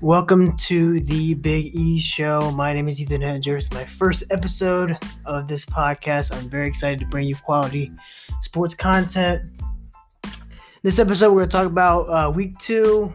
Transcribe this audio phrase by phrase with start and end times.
[0.00, 2.52] Welcome to the Big E Show.
[2.52, 3.56] My name is Ethan Hedger.
[3.56, 4.96] It's my first episode
[5.26, 6.32] of this podcast.
[6.32, 7.90] I'm very excited to bring you quality
[8.40, 9.50] sports content.
[10.84, 13.12] This episode, we're going to talk about uh, week two.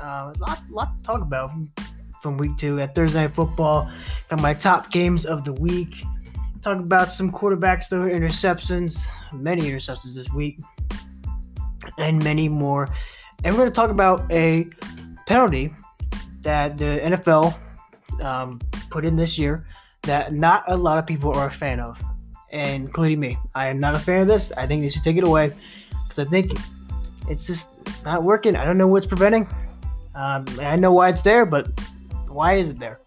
[0.00, 1.50] Uh, a lot, lot to talk about
[2.22, 3.90] from week two at Thursday Night Football.
[4.28, 6.04] Got my top games of the week.
[6.62, 10.60] Talk about some quarterbacks throwing interceptions, many interceptions this week,
[11.98, 12.88] and many more.
[13.42, 14.68] And we're going to talk about a
[15.26, 15.74] penalty
[16.42, 17.56] that the NFL
[18.22, 19.66] um, put in this year
[20.02, 22.02] that not a lot of people are a fan of,
[22.50, 23.38] including me.
[23.54, 24.52] I am not a fan of this.
[24.56, 25.52] I think they should take it away
[26.04, 26.52] because I think
[27.28, 28.56] it's just it's not working.
[28.56, 29.46] I don't know what's preventing.
[30.14, 31.68] Um, I know why it's there, but
[32.28, 33.00] why is it there?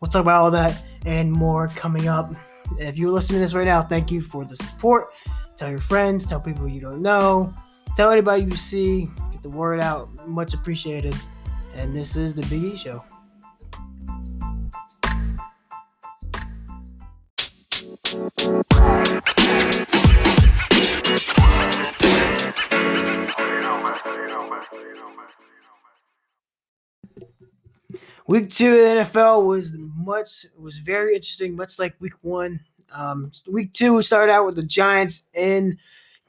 [0.00, 2.32] We'll talk about all that and more coming up.
[2.78, 5.08] If you're listening to this right now, thank you for the support.
[5.56, 7.52] Tell your friends, tell people you don't know,
[7.96, 10.08] tell anybody you see, get the word out.
[10.26, 11.14] Much appreciated
[11.74, 13.04] and this is the Big E Show.
[28.26, 32.60] Week two of the NFL was much was very interesting, much like week one.
[32.92, 35.78] Um, week two started out with the Giants in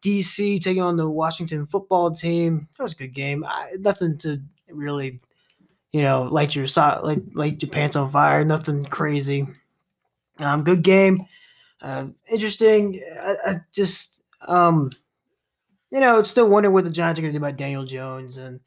[0.01, 2.67] DC taking on the Washington football team.
[2.77, 3.45] That was a good game.
[3.47, 5.19] I, nothing to really
[5.91, 8.45] you know, light your sock, like light your pants on fire.
[8.45, 9.45] Nothing crazy.
[10.39, 11.25] Um, good game.
[11.81, 13.01] Uh, interesting.
[13.21, 14.91] I, I, just um,
[15.91, 18.59] you know, still wondering what the Giants are going to do about Daniel Jones, and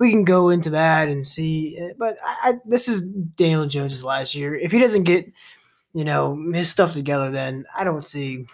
[0.00, 1.78] we can go into that and see.
[1.80, 4.54] Uh, but I, I, this is Daniel Jones's last year.
[4.54, 5.30] If he doesn't get,
[5.92, 8.46] you know, his stuff together, then I don't see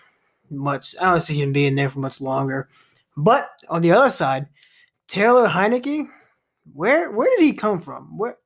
[0.51, 0.95] much.
[1.01, 2.69] I don't see him being there for much longer.
[3.17, 4.47] But on the other side,
[5.07, 6.09] Taylor Heinicke
[6.73, 8.17] where where did he come from?
[8.17, 8.37] Where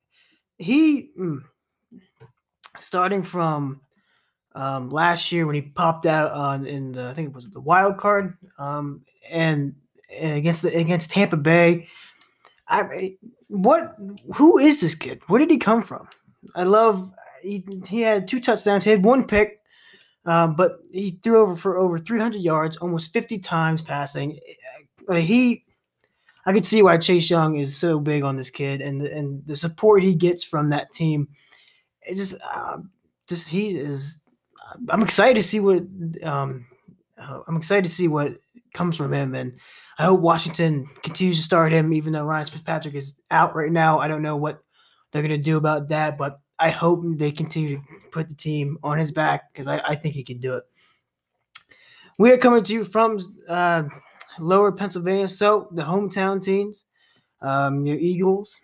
[0.58, 1.40] he mm,
[2.78, 3.80] starting from
[4.54, 7.60] um, last year when he popped out on in the I think it was the
[7.60, 9.74] wild card um, and,
[10.18, 11.88] and against the against Tampa Bay.
[12.68, 13.16] I
[13.48, 13.96] what
[14.34, 15.20] who is this kid?
[15.26, 16.08] Where did he come from?
[16.54, 17.12] I love
[17.42, 19.60] he, he had two touchdowns, he had one pick,
[20.24, 24.38] um, but he threw over for over 300 yards, almost 50 times passing.
[25.10, 25.64] he
[26.44, 29.46] I could see why Chase Young is so big on this kid and the, and
[29.46, 31.28] the support he gets from that team.
[32.02, 32.78] It's just, uh,
[33.28, 34.20] just he is.
[34.88, 35.84] I'm excited to see what
[36.22, 36.66] um,
[37.18, 38.32] uh, I'm excited to see what
[38.74, 39.58] comes from him, and
[39.98, 43.98] I hope Washington continues to start him, even though Ryan Fitzpatrick is out right now.
[43.98, 44.60] I don't know what
[45.12, 48.78] they're going to do about that, but I hope they continue to put the team
[48.82, 50.64] on his back because I, I, think he can do it.
[52.18, 53.18] We are coming to you from.
[53.48, 53.84] Uh,
[54.38, 55.28] lower Pennsylvania.
[55.28, 56.84] So the hometown teams,
[57.40, 58.58] um, your Eagles.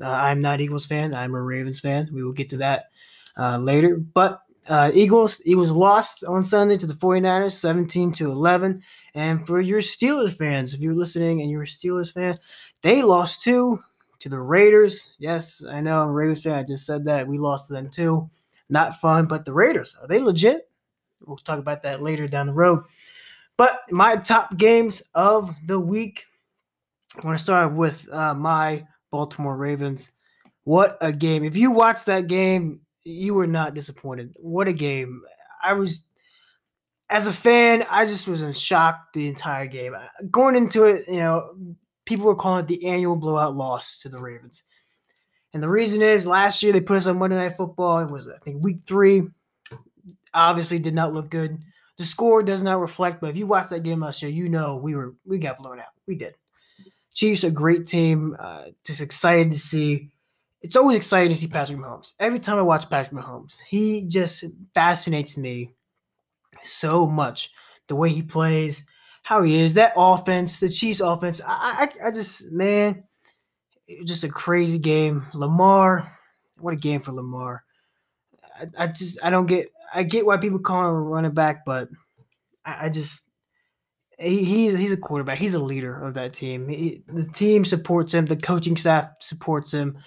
[0.00, 1.14] Uh, I'm not Eagles fan.
[1.14, 2.08] I'm a Ravens fan.
[2.12, 2.90] We will get to that
[3.36, 3.96] uh, later.
[3.96, 8.82] But uh, Eagles, Eagles lost on Sunday to the 49ers, 17 to 11.
[9.14, 12.38] And for your Steelers fans, if you're listening and you're a Steelers fan,
[12.82, 13.80] they lost too
[14.20, 15.10] to the Raiders.
[15.18, 16.52] Yes, I know I'm a Ravens fan.
[16.52, 17.26] I just said that.
[17.26, 18.30] We lost to them too.
[18.68, 20.70] Not fun, but the Raiders, are they legit?
[21.26, 22.84] We'll talk about that later down the road.
[23.60, 26.24] But my top games of the week,
[27.14, 30.12] I want to start with uh, my Baltimore Ravens.
[30.64, 31.44] What a game.
[31.44, 34.34] If you watched that game, you were not disappointed.
[34.38, 35.20] What a game.
[35.62, 36.04] I was,
[37.10, 39.94] as a fan, I just was in shock the entire game.
[40.30, 41.54] Going into it, you know,
[42.06, 44.62] people were calling it the annual blowout loss to the Ravens.
[45.52, 47.98] And the reason is last year they put us on Monday Night Football.
[47.98, 49.24] It was, I think, week three.
[50.32, 51.58] Obviously, did not look good.
[52.00, 54.76] The score does not reflect, but if you watched that game last year, you know
[54.76, 55.92] we were we got blown out.
[56.06, 56.34] We did.
[57.12, 58.34] Chiefs a great team.
[58.38, 60.08] Uh, just excited to see.
[60.62, 62.14] It's always exciting to see Patrick Mahomes.
[62.18, 64.44] Every time I watch Patrick Mahomes, he just
[64.74, 65.74] fascinates me
[66.62, 67.50] so much.
[67.88, 68.82] The way he plays,
[69.22, 71.42] how he is, that offense, the Chiefs offense.
[71.46, 73.04] I, I, I just man,
[74.06, 75.26] just a crazy game.
[75.34, 76.18] Lamar,
[76.56, 77.62] what a game for Lamar.
[78.58, 81.64] I, I just I don't get I get why people call him a running back,
[81.64, 81.88] but
[82.64, 83.24] I, I just
[84.18, 85.38] he, he's he's a quarterback.
[85.38, 86.68] He's a leader of that team.
[86.68, 88.26] He, the team supports him.
[88.26, 89.98] The coaching staff supports him.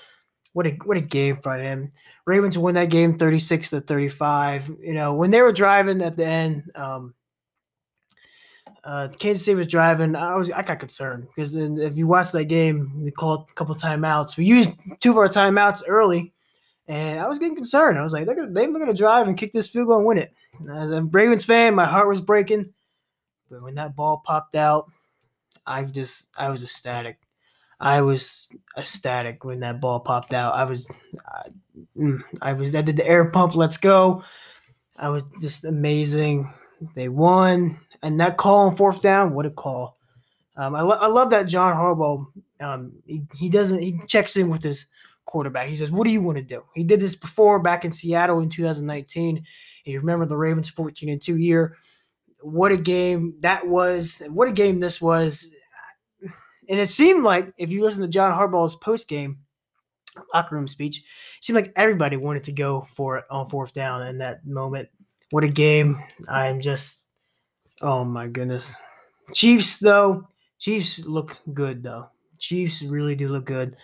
[0.53, 1.91] What a what a game for him.
[2.25, 4.69] Ravens won that game 36 to 35.
[4.81, 7.15] You know, when they were driving at the end, um,
[8.83, 10.15] uh, Kansas City was driving.
[10.15, 13.75] I was I got concerned because if you watch that game, we called a couple
[13.75, 14.37] timeouts.
[14.37, 14.69] We used
[14.99, 16.33] two of our timeouts early
[16.87, 17.97] and I was getting concerned.
[17.97, 20.17] I was like, they're gonna they're gonna drive and kick this field goal and win
[20.17, 20.33] it.
[20.69, 22.73] As a Ravens fan, my heart was breaking.
[23.49, 24.89] But when that ball popped out,
[25.65, 27.19] I just I was ecstatic.
[27.79, 28.47] I was
[28.77, 30.55] ecstatic when that ball popped out.
[30.55, 30.87] I was,
[31.97, 33.55] mm, I was, I did the air pump.
[33.55, 34.23] Let's go.
[34.97, 36.51] I was just amazing.
[36.95, 39.97] They won, and that call on fourth down, what a call!
[40.55, 42.25] Um, I, lo- I love that John Harbaugh.
[42.61, 44.85] Um, he, he doesn't he checks in with his
[45.25, 45.67] quarterback.
[45.67, 48.39] He says, "What do you want to do?" He did this before back in Seattle
[48.39, 49.43] in 2019.
[49.85, 51.77] you remember the Ravens 14 and two year.
[52.41, 54.21] What a game that was!
[54.29, 55.47] What a game this was!
[56.69, 59.39] And it seemed like if you listen to John Harbaugh's post game
[60.33, 61.03] locker room speech, it
[61.43, 64.89] seemed like everybody wanted to go for it on fourth down in that moment.
[65.31, 65.97] What a game!
[66.27, 67.01] I'm just,
[67.81, 68.75] oh my goodness.
[69.33, 70.27] Chiefs though,
[70.59, 72.09] Chiefs look good though.
[72.39, 73.75] Chiefs really do look good.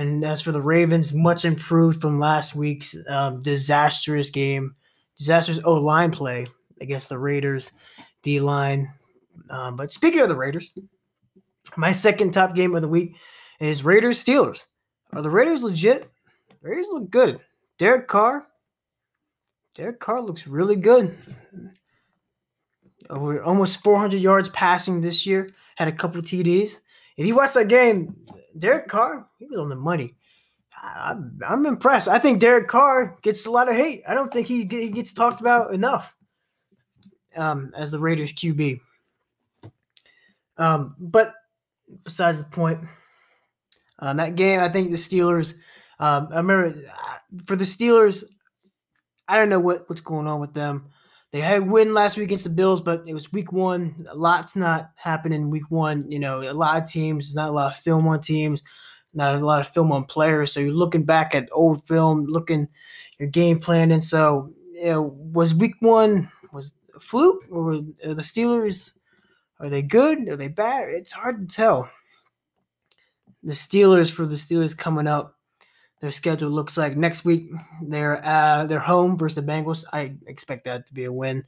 [0.00, 4.74] And as for the Ravens, much improved from last week's um, disastrous game,
[5.18, 6.46] disastrous O line play
[6.80, 7.70] against the Raiders
[8.22, 8.90] D line.
[9.50, 10.72] Um, but speaking of the Raiders,
[11.76, 13.14] my second top game of the week
[13.60, 14.64] is Raiders Steelers.
[15.12, 16.10] Are the Raiders legit?
[16.62, 17.38] Raiders look good.
[17.76, 18.46] Derek Carr.
[19.74, 21.14] Derek Carr looks really good.
[23.10, 25.50] Over almost 400 yards passing this year.
[25.76, 26.80] Had a couple TDs.
[27.18, 28.16] If you watch that game,
[28.58, 30.14] Derek Carr, he was on the money.
[30.82, 32.08] I'm, I'm impressed.
[32.08, 34.02] I think Derek Carr gets a lot of hate.
[34.08, 36.14] I don't think he, he gets talked about enough
[37.36, 38.80] um, as the Raiders QB.
[40.56, 41.34] Um, but
[42.04, 42.80] besides the point,
[43.98, 45.54] um, that game, I think the Steelers.
[45.98, 48.24] Um, I remember uh, for the Steelers,
[49.28, 50.90] I don't know what, what's going on with them.
[51.32, 53.94] They had a win last week against the Bills, but it was week one.
[54.08, 56.10] A lot's not happening week one.
[56.10, 58.62] You know, a lot of teams, not a lot of film on teams,
[59.14, 60.52] not a lot of film on players.
[60.52, 62.68] So you're looking back at old film, looking
[63.18, 63.92] your game plan.
[63.92, 68.92] And so, you know, was week one was a fluke or the Steelers
[69.60, 70.26] are they good?
[70.26, 70.88] Are they bad?
[70.88, 71.90] It's hard to tell.
[73.42, 75.36] The Steelers for the Steelers coming up,
[76.00, 77.50] their schedule looks like next week
[77.82, 79.84] they're uh, they're home versus the Bengals.
[79.92, 81.44] I expect that to be a win.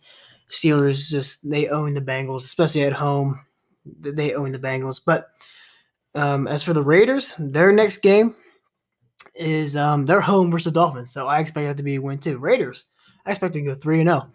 [0.50, 3.40] Steelers just they own the Bengals, especially at home.
[3.84, 5.00] They own the Bengals.
[5.04, 5.28] But
[6.14, 8.36] um, as for the Raiders, their next game
[9.34, 11.12] is um, they're home versus the Dolphins.
[11.12, 12.38] So I expect that to be a win too.
[12.38, 12.84] Raiders,
[13.24, 14.26] I expect them to go three and zero.
[14.26, 14.32] Oh.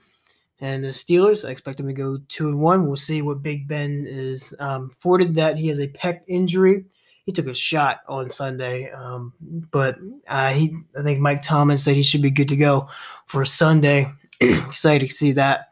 [0.59, 2.87] And the Steelers, I expect them to go two and one.
[2.87, 6.85] We'll see what Big Ben is um, reported that he has a pec injury.
[7.27, 9.33] He took a shot on Sunday, um,
[9.69, 9.97] but
[10.29, 12.89] uh, he, I think Mike Thomas said he should be good to go
[13.25, 14.09] for Sunday.
[14.39, 15.67] excited to see that,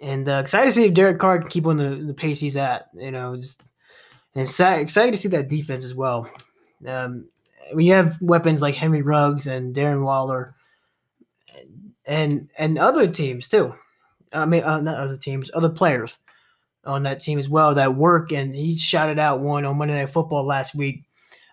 [0.00, 2.56] and uh, excited to see if Derek Carr can keep on the, the pace he's
[2.56, 2.88] at.
[2.92, 3.62] You know, just,
[4.34, 6.28] and excited to see that defense as well.
[6.84, 7.28] Um,
[7.72, 10.56] when you have weapons like Henry Ruggs and Darren Waller
[12.04, 13.74] and and other teams too.
[14.32, 16.18] I mean, uh, not other teams, other players
[16.86, 18.32] on that team as well that work.
[18.32, 21.02] And he shouted out one on Monday Night Football last week.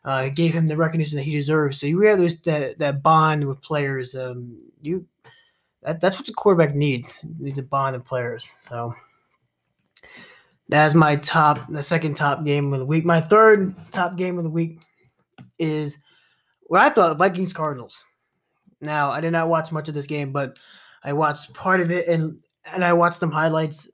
[0.06, 1.80] Uh, gave him the recognition that he deserves.
[1.80, 4.16] So you have this that that bond with players.
[4.16, 5.06] Um, you
[5.84, 7.20] that, that's what the quarterback needs.
[7.40, 8.54] needs a bond of players.
[8.60, 8.94] So
[10.70, 13.06] that's my top, the second top game of the week.
[13.06, 14.80] My third top game of the week
[15.60, 15.98] is
[16.64, 18.04] what I thought Vikings Cardinals.
[18.82, 20.58] Now, I did not watch much of this game, but
[21.04, 22.40] I watched part of it and
[22.74, 23.90] and I watched some highlights.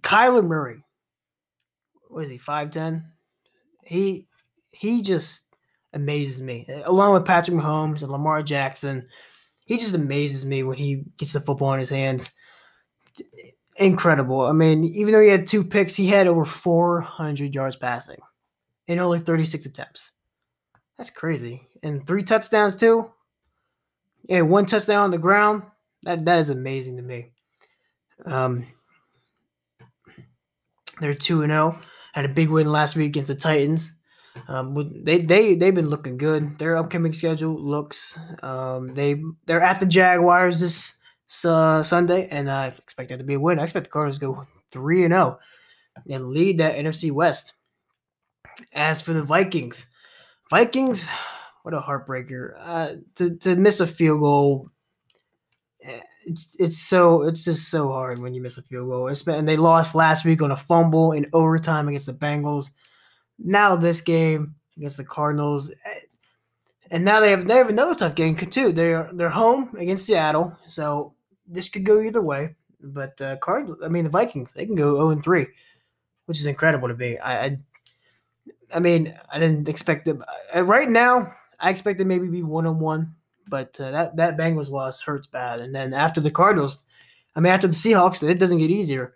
[0.00, 0.84] Kyler Murray,
[2.08, 3.04] what is he, 5'10?
[3.84, 4.26] He
[4.72, 5.42] he just
[5.92, 6.66] amazes me.
[6.84, 9.06] Along with Patrick Mahomes and Lamar Jackson,
[9.64, 12.30] he just amazes me when he gets the football in his hands.
[13.76, 14.40] Incredible.
[14.42, 18.18] I mean, even though he had two picks, he had over 400 yards passing
[18.86, 20.12] in only 36 attempts.
[20.98, 21.68] That's crazy.
[21.82, 23.10] And three touchdowns, too.
[24.24, 25.62] Yeah, one touchdown on the ground.
[26.02, 27.32] That that is amazing to me.
[28.24, 28.66] Um,
[31.00, 31.78] they're two and zero.
[31.78, 31.86] Oh.
[32.12, 33.90] Had a big win last week against the Titans.
[34.48, 36.58] Um, they they they've been looking good.
[36.58, 38.18] Their upcoming schedule looks.
[38.42, 40.98] Um, they they're at the Jaguars this
[41.44, 43.58] uh, Sunday, and I expect that to be a win.
[43.58, 47.52] I expect the Cardinals to go three and zero oh and lead that NFC West.
[48.74, 49.86] As for the Vikings,
[50.50, 51.08] Vikings
[51.62, 52.54] what a heartbreaker.
[52.58, 54.68] Uh, to to miss a field goal,
[56.26, 59.08] it's it's so it's just so hard when you miss a field goal.
[59.08, 62.70] It's been, and they lost last week on a fumble in overtime against the Bengals.
[63.38, 66.00] Now this game against the Cardinals, eh,
[66.90, 68.72] and now they have they have another tough game too.
[68.72, 71.14] They're they're home against Seattle, so
[71.46, 72.54] this could go either way.
[72.80, 75.46] But the Card, I mean the Vikings, they can go zero oh and three,
[76.26, 77.18] which is incredible to me.
[77.18, 77.58] I, I
[78.74, 80.24] I mean, I didn't expect them.
[80.54, 83.14] Right now, I expect expected maybe be one on one,
[83.52, 85.60] but uh, that that Bengals loss hurts bad.
[85.60, 86.78] And then after the Cardinals,
[87.36, 89.12] I mean after the Seahawks, it doesn't get easier.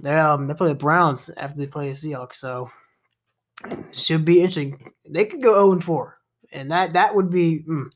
[0.00, 2.70] They um they play the Browns after they play the Seahawks, so
[3.92, 4.92] should be interesting.
[5.10, 6.18] They could go 0 and 4,
[6.52, 7.90] and that that would be mm,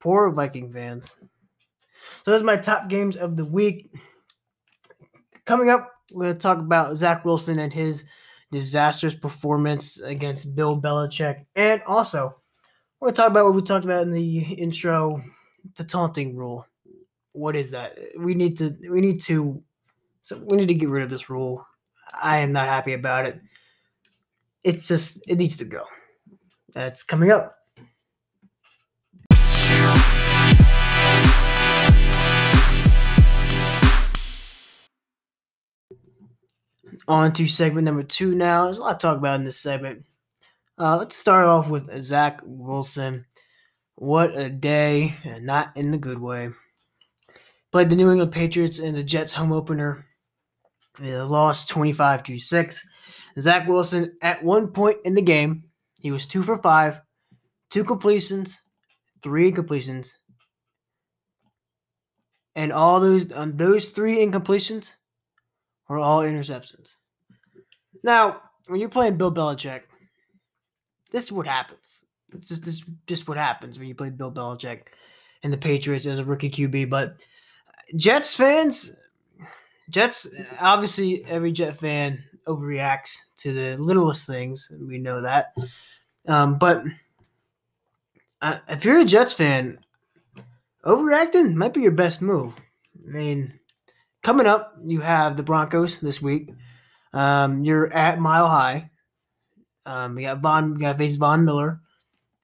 [0.00, 1.14] poor Viking fans.
[2.24, 3.92] So those are my top games of the week.
[5.44, 8.04] Coming up, we're going to talk about Zach Wilson and his
[8.50, 12.37] disastrous performance against Bill Belichick, and also
[13.00, 15.22] we're going to talk about what we talked about in the intro,
[15.76, 16.66] the taunting rule.
[17.32, 17.96] What is that?
[18.18, 19.62] We need to we need to
[20.22, 21.64] so we need to get rid of this rule.
[22.20, 23.40] I am not happy about it.
[24.64, 25.84] It's just it needs to go.
[26.74, 27.54] That's coming up.
[37.06, 38.64] On to segment number two now.
[38.64, 40.04] There's a lot to talk about in this segment.
[40.80, 43.26] Uh, let's start off with Zach Wilson.
[43.96, 46.50] What a day, and not in the good way.
[47.72, 50.06] Played the New England Patriots in the Jets home opener.
[51.00, 52.86] They lost 25 to 6.
[53.40, 55.64] Zach Wilson, at one point in the game,
[56.00, 57.00] he was two for five,
[57.70, 58.60] two completions,
[59.20, 60.12] three incompletions.
[62.54, 64.92] And all those on those three incompletions
[65.88, 66.94] were all interceptions.
[68.04, 69.82] Now, when you're playing Bill Belichick,
[71.10, 72.04] this is what happens.
[72.32, 74.82] It's just this just what happens when you play Bill Belichick
[75.42, 76.90] and the Patriots as a rookie QB.
[76.90, 77.24] But
[77.96, 78.92] Jets fans,
[79.88, 80.26] Jets
[80.60, 84.70] obviously every Jet fan overreacts to the littlest things.
[84.80, 85.54] We know that.
[86.26, 86.82] Um, but
[88.42, 89.78] uh, if you're a Jets fan,
[90.84, 92.54] overreacting might be your best move.
[93.06, 93.58] I mean,
[94.22, 96.50] coming up, you have the Broncos this week.
[97.12, 98.90] Um, you're at Mile High.
[99.88, 101.80] Um, we got Von, we got face Von Miller.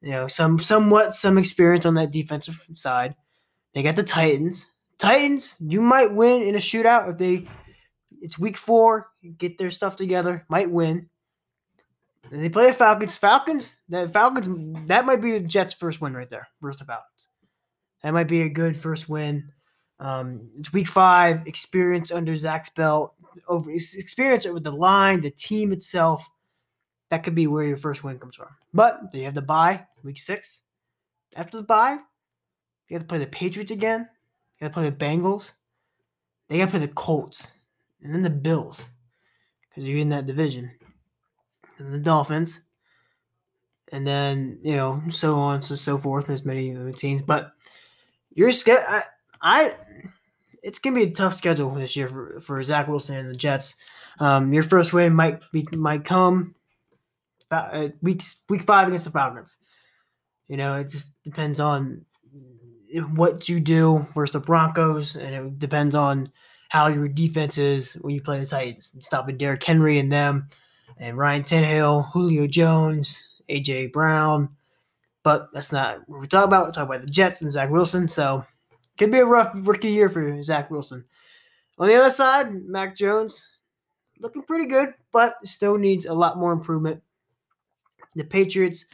[0.00, 3.14] You know, some somewhat some experience on that defensive side.
[3.74, 4.70] They got the Titans.
[4.98, 7.46] Titans, you might win in a shootout if they.
[8.22, 9.08] It's week four.
[9.36, 10.46] Get their stuff together.
[10.48, 11.10] Might win.
[12.32, 13.18] And they play the Falcons.
[13.18, 13.76] Falcons.
[13.90, 14.88] The Falcons.
[14.88, 16.48] That might be the Jets' first win right there.
[16.62, 17.28] Versus the Falcons.
[18.02, 19.52] That might be a good first win.
[20.00, 21.46] Um, it's week five.
[21.46, 23.14] Experience under Zach's belt.
[23.48, 26.26] Over experience with the line, the team itself.
[27.10, 28.48] That could be where your first win comes from.
[28.72, 30.62] But they have the bye week six.
[31.36, 31.98] After the bye,
[32.88, 34.08] you have to play the Patriots again.
[34.58, 35.52] You got to play the Bengals.
[36.48, 37.48] They got to play the Colts,
[38.02, 38.88] and then the Bills,
[39.68, 40.70] because you're in that division,
[41.78, 42.60] and the Dolphins,
[43.90, 46.28] and then you know so on so so forth.
[46.28, 47.52] as many other teams, but
[48.34, 49.02] your schedule, I,
[49.40, 49.74] I,
[50.62, 53.76] it's gonna be a tough schedule this year for, for Zach Wilson and the Jets.
[54.20, 56.53] Um, your first win might be might come
[57.50, 59.58] uh, week week five against the Falcons.
[60.48, 62.04] You know, it just depends on
[63.14, 66.30] what you do versus the Broncos, and it depends on
[66.68, 68.94] how your defense is when you play the Titans.
[69.00, 70.48] Stopping Derrick Henry and them,
[70.98, 74.48] and Ryan Tannehill, Julio Jones, AJ Brown.
[75.22, 76.66] But that's not what we're talking about.
[76.66, 78.08] We're talking about the Jets and Zach Wilson.
[78.08, 78.44] So
[78.98, 81.04] could be a rough rookie year for Zach Wilson.
[81.78, 83.56] On the other side, Mac Jones
[84.20, 87.02] looking pretty good, but still needs a lot more improvement.
[88.14, 88.84] The Patriots,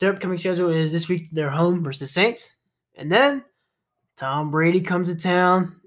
[0.00, 2.54] their upcoming schedule is this week they're home versus Saints.
[2.96, 3.44] And then
[4.16, 5.80] Tom Brady comes to town.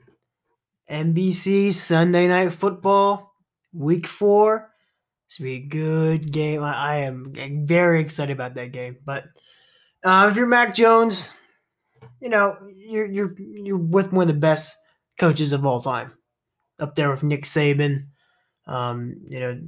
[0.90, 3.34] NBC Sunday Night Football,
[3.74, 4.70] Week Four.
[5.26, 6.62] It's be a good game.
[6.62, 7.34] I, I am
[7.66, 8.98] very excited about that game.
[9.04, 9.26] But
[10.04, 11.34] uh, if you're Mac Jones,
[12.20, 14.76] you know you're you're you're with one of the best
[15.18, 16.14] coaches of all time,
[16.80, 18.08] up there with Nick Saban,
[18.68, 19.60] um, you know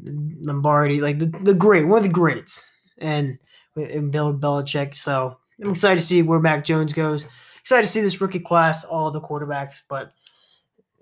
[0.42, 3.40] Lombardi, like the, the great one of the greats, and
[3.76, 4.96] and Bill Belichick.
[4.96, 7.26] So I'm excited to see where Mac Jones goes
[7.66, 9.82] excited to see this rookie class, all the quarterbacks.
[9.90, 10.14] But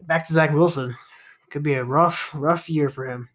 [0.02, 0.96] back to Zach Wilson,
[1.50, 3.28] could be a rough, rough year for him.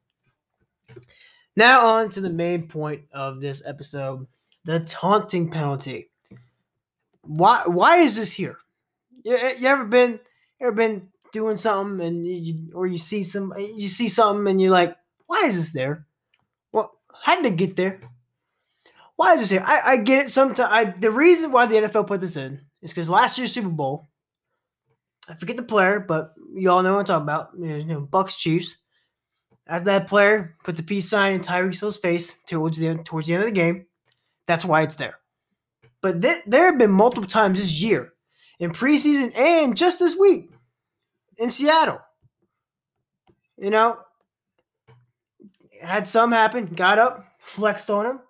[1.55, 4.27] Now on to the main point of this episode:
[4.65, 6.11] the taunting penalty.
[7.21, 7.65] Why?
[7.67, 8.57] Why is this here?
[9.25, 10.21] You, you ever been?
[10.61, 14.73] Ever been doing something and you, or you see some you see something and you're
[14.73, 14.97] like,
[15.27, 16.07] why is this there?
[16.73, 18.01] Well, how did it get there?
[19.19, 19.65] Why is this here?
[19.67, 20.31] I, I get it.
[20.31, 24.07] Sometimes the reason why the NFL put this in is because last year's Super Bowl,
[25.29, 27.51] I forget the player, but you all know what I'm talking about.
[27.59, 28.77] You know, Bucks Chiefs.
[29.67, 33.35] After that player put the peace sign in Tyreek Hill's face towards the towards the
[33.35, 33.87] end of the game,
[34.47, 35.19] that's why it's there.
[36.01, 38.13] But th- there have been multiple times this year,
[38.61, 40.53] in preseason and just this week,
[41.39, 42.01] in Seattle.
[43.57, 43.99] You know,
[45.83, 48.21] had some happen, got up, flexed on him,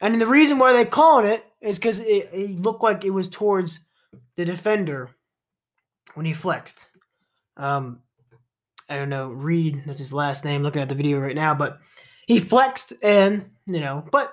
[0.00, 3.28] and the reason why they called it is because it, it, looked like it was
[3.28, 3.80] towards
[4.36, 5.10] the defender
[6.14, 6.86] when he flexed.
[7.56, 8.00] Um,
[8.88, 11.80] I don't know, Reed, that's his last name, looking at the video right now, but
[12.26, 14.32] he flexed and you know, but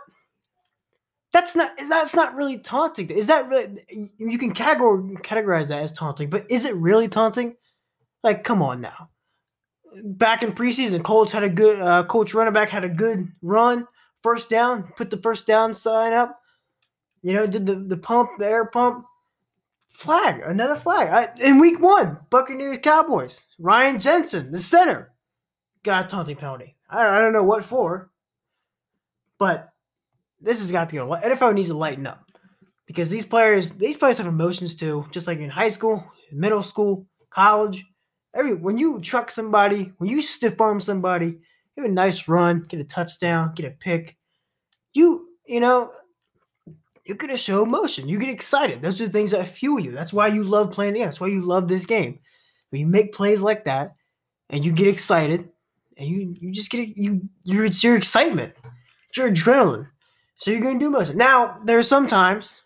[1.33, 3.09] that's not that's not really taunting.
[3.09, 3.85] Is that really
[4.17, 7.55] you can categorize that as taunting, but is it really taunting?
[8.23, 9.09] Like, come on now.
[10.03, 13.31] Back in preseason, the Colts had a good uh, coach running back had a good
[13.41, 13.87] run,
[14.21, 16.39] first down, put the first down sign up.
[17.21, 19.05] You know, did the, the pump, the air pump.
[19.87, 21.07] Flag, another flag.
[21.09, 23.45] I, in week one, Buccaneers Cowboys.
[23.57, 25.13] Ryan Jensen, the center,
[25.83, 26.75] got a taunting penalty.
[26.89, 28.11] I, I don't know what for,
[29.37, 29.69] but
[30.41, 31.07] this has got to go.
[31.07, 32.29] NFL needs to lighten up
[32.85, 37.07] because these players, these players have emotions too, just like in high school, middle school,
[37.29, 37.85] college.
[38.33, 41.39] Every when you truck somebody, when you stiff arm somebody,
[41.77, 44.17] have a nice run, get a touchdown, get a pick.
[44.93, 45.91] You, you know,
[47.05, 48.07] you're gonna show emotion.
[48.07, 48.81] You get excited.
[48.81, 49.91] Those are the things that fuel you.
[49.91, 51.07] That's why you love playing the game.
[51.07, 52.19] That's why you love this game.
[52.69, 53.95] When you make plays like that,
[54.49, 55.49] and you get excited,
[55.97, 58.53] and you you just get you you're it's your excitement,
[59.09, 59.89] it's your adrenaline.
[60.37, 61.17] So you're gonna do motion.
[61.17, 62.61] Now there are some times,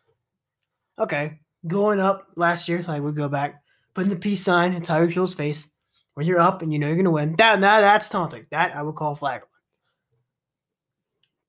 [0.98, 3.62] okay, going up last year, like we go back,
[3.94, 5.70] putting the peace sign in Tyreek Hill's face
[6.20, 7.34] when you're up and you know you're gonna win.
[7.38, 8.46] That, that that's taunting.
[8.52, 9.44] That I would call flag.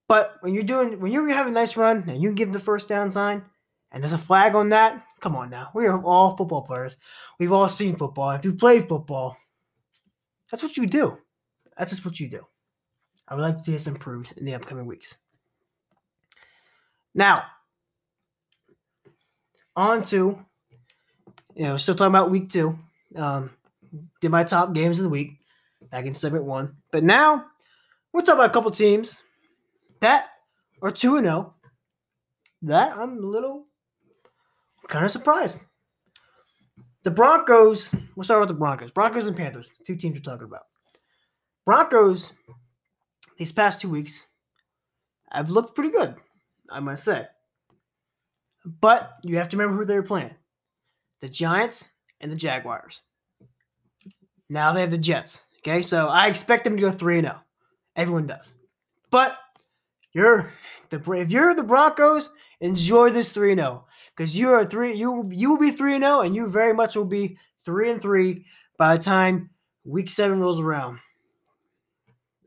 [0.07, 2.89] But when you're doing when you're having a nice run and you give the first
[2.89, 3.43] down sign
[3.91, 5.71] and there's a flag on that, come on now.
[5.75, 6.99] We are all football players.
[7.41, 8.31] We've all seen football.
[8.31, 9.37] If you've played football,
[10.53, 11.19] that's what you do.
[11.77, 12.47] That's just what you do.
[13.27, 15.17] I would like to see this improved in the upcoming weeks.
[17.13, 17.43] Now,
[19.75, 20.39] on to,
[21.57, 22.79] you know, still talking about week two.
[23.17, 23.51] Um,
[24.21, 25.39] did my top games of the week
[25.91, 26.77] back in segment one.
[26.93, 27.47] But now,
[28.13, 29.23] we're talking about a couple teams
[30.01, 30.29] that
[30.83, 31.55] are 2 0.
[32.63, 33.67] That I'm a little
[34.89, 35.65] kind of surprised.
[37.03, 38.91] The Broncos, we'll start with the Broncos.
[38.91, 40.65] Broncos and Panthers, two teams we're talking about.
[41.65, 42.33] Broncos,
[43.39, 44.27] these past two weeks,
[45.31, 46.17] have looked pretty good.
[46.71, 47.27] I must say.
[48.65, 50.35] But you have to remember who they're playing
[51.21, 51.89] the Giants
[52.21, 53.01] and the Jaguars.
[54.51, 55.47] Now they have the Jets.
[55.61, 57.41] Okay, so I expect them to go 3 and 0.
[57.97, 58.53] Everyone does.
[59.11, 59.39] But
[60.13, 60.53] you're
[60.91, 63.87] the if you're the Broncos, enjoy this 3 and 0.
[64.17, 66.97] Because you are three, you you will be 3 and 0, and you very much
[66.97, 68.45] will be 3 and 3
[68.77, 69.51] by the time
[69.85, 70.99] week seven rolls around.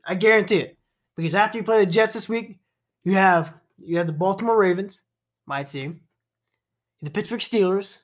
[0.06, 0.78] I guarantee it.
[1.16, 2.58] Because after you play the Jets this week,
[3.02, 5.02] you have you have the Baltimore Ravens,
[5.46, 6.00] my team,
[7.00, 7.98] the Pittsburgh Steelers,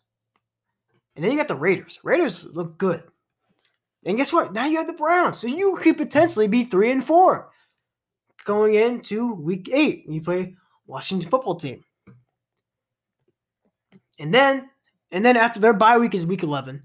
[1.14, 1.98] and then you got the Raiders.
[2.02, 3.02] Raiders look good.
[4.04, 4.52] And guess what?
[4.52, 5.38] Now you have the Browns.
[5.38, 7.50] So you could potentially be three and four
[8.44, 11.84] going into week eight when you play Washington football team.
[14.18, 14.70] And then
[15.12, 16.82] and then after their bye week is week 11.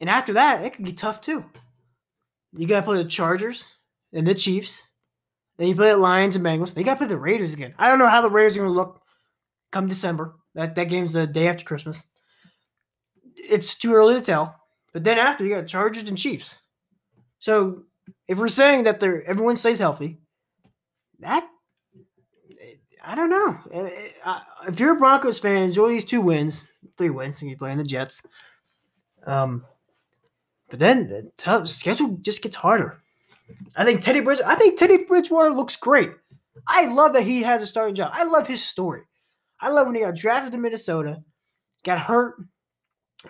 [0.00, 1.44] And after that, it could be tough too.
[2.52, 3.66] You got to play the Chargers
[4.12, 4.82] and the Chiefs
[5.58, 6.72] then you play the Lions and Bengals.
[6.72, 7.74] They got to play the Raiders again.
[7.78, 9.02] I don't know how the Raiders are going to look
[9.72, 10.36] come December.
[10.54, 12.04] That that game's the day after Christmas.
[13.36, 14.57] It's too early to tell.
[14.92, 16.58] But then after you got Chargers and Chiefs.
[17.38, 17.84] So
[18.26, 20.18] if we're saying that they're everyone stays healthy,
[21.20, 21.48] that
[23.04, 23.58] I don't know.
[23.72, 23.90] Eh,
[24.24, 27.72] eh, if you're a Broncos fan, enjoy these two wins, three wins, and you play
[27.72, 28.22] in the Jets.
[29.26, 29.64] Um,
[30.68, 33.00] but then the tough schedule just gets harder.
[33.76, 34.40] I think Teddy Bridge.
[34.44, 36.10] I think Teddy Bridgewater looks great.
[36.66, 38.10] I love that he has a starting job.
[38.12, 39.02] I love his story.
[39.60, 41.22] I love when he got drafted to Minnesota,
[41.84, 42.36] got hurt,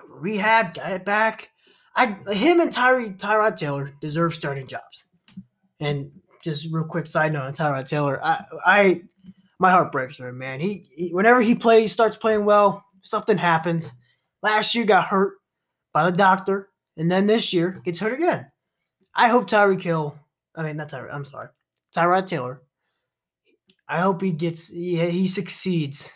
[0.09, 1.51] rehab, got it back.
[1.95, 5.05] I him and Tyree Tyrod Taylor deserve starting jobs.
[5.81, 6.13] And
[6.45, 9.03] just real quick side note on Tyrod Taylor, I I
[9.59, 10.61] my heart breaks for him, man.
[10.61, 13.93] He, he whenever he plays, starts playing well, something happens.
[14.43, 15.35] Last year got hurt
[15.93, 18.47] by the doctor, and then this year gets hurt again.
[19.15, 20.17] I hope Tyreek Hill,
[20.55, 21.49] I mean not Tyreek, I'm sorry,
[21.97, 22.63] Tyrod Taylor.
[23.89, 26.13] I hope he gets he, he succeeds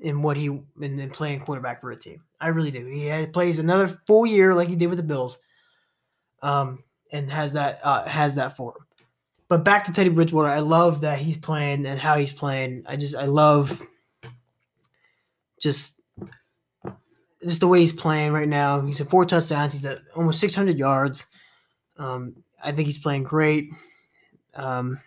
[0.00, 2.22] in what he in, in, playing quarterback for a team.
[2.40, 2.84] I really do.
[2.84, 5.40] He had, plays another full year like he did with the Bills,
[6.42, 8.86] um, and has that uh, has that for him.
[9.48, 12.84] But back to Teddy Bridgewater, I love that he's playing and how he's playing.
[12.86, 13.82] I just I love
[15.60, 16.00] just
[17.42, 18.80] just the way he's playing right now.
[18.80, 19.72] He's at four touchdowns.
[19.72, 21.26] He's at almost 600 yards.
[21.96, 23.70] Um, I think he's playing great.
[24.54, 25.00] Um,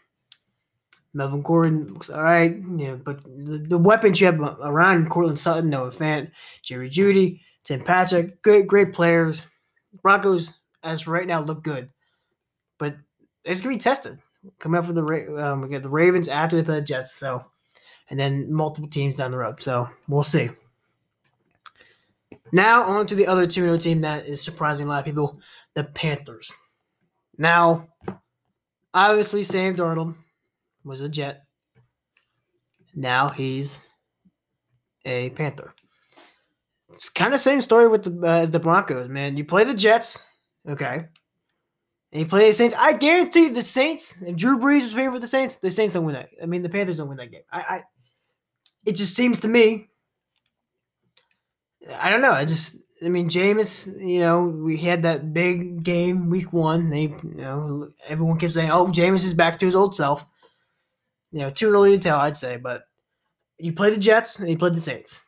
[1.13, 5.69] Melvin Gordon looks all right, yeah, but the, the weapons you have around Courtland Sutton,
[5.69, 6.31] Noah Fant,
[6.63, 9.45] Jerry Jeudy, Tim Patrick, good, great players.
[10.01, 11.89] Broncos, as right now, look good,
[12.79, 12.95] but
[13.43, 14.19] it's gonna be tested.
[14.57, 17.45] Coming up with the um, we get the Ravens after they play the Jets, so
[18.09, 19.61] and then multiple teams down the road.
[19.61, 20.49] So we'll see.
[22.51, 25.39] Now on to the other 2 team that is surprising a lot of people,
[25.73, 26.51] the Panthers.
[27.37, 27.87] Now,
[28.93, 30.15] obviously Sam Darnold
[30.83, 31.43] was a Jet.
[32.93, 33.87] Now he's
[35.05, 35.73] a Panther.
[36.93, 39.37] It's kind of same story with the uh, as the Broncos, man.
[39.37, 40.29] You play the Jets,
[40.67, 41.05] okay,
[42.11, 42.75] and you play the Saints.
[42.77, 44.15] I guarantee the Saints.
[44.21, 46.29] If Drew Brees was playing for the Saints, the Saints don't win that.
[46.41, 47.43] I mean, the Panthers don't win that game.
[47.51, 47.81] I, I
[48.85, 49.87] it just seems to me.
[51.97, 52.33] I don't know.
[52.33, 53.87] I just, I mean, Jameis.
[53.99, 56.89] You know, we had that big game week one.
[56.89, 60.25] They, you know, everyone kept saying, "Oh, Jameis is back to his old self."
[61.31, 62.83] You know, too early to tell, I'd say, but
[63.57, 65.21] you play the Jets and you play the Saints.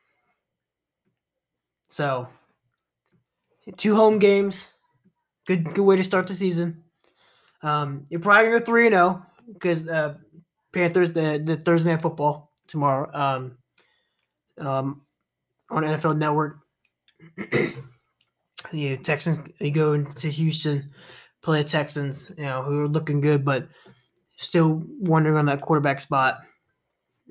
[1.89, 2.27] So,
[3.77, 4.73] two home games,
[5.45, 6.83] good good way to start the season.
[7.61, 10.15] Um, you're probably gonna three and zero because uh,
[10.73, 13.57] Panthers the the Thursday night football tomorrow um,
[14.57, 15.05] um,
[15.69, 16.57] on NFL Network.
[18.71, 20.91] the Texans you go into Houston,
[21.41, 23.67] play the Texans, you know, who are looking good, but
[24.43, 26.39] still wondering on that quarterback spot.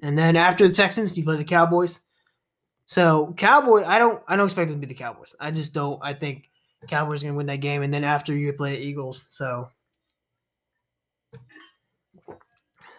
[0.03, 2.01] And then after the Texans, you play the Cowboys.
[2.87, 5.35] So Cowboy, I don't I don't expect them to be the Cowboys.
[5.38, 5.98] I just don't.
[6.03, 6.51] I think
[6.88, 9.27] Cowboys are gonna win that game, and then after you play the Eagles.
[9.31, 9.68] So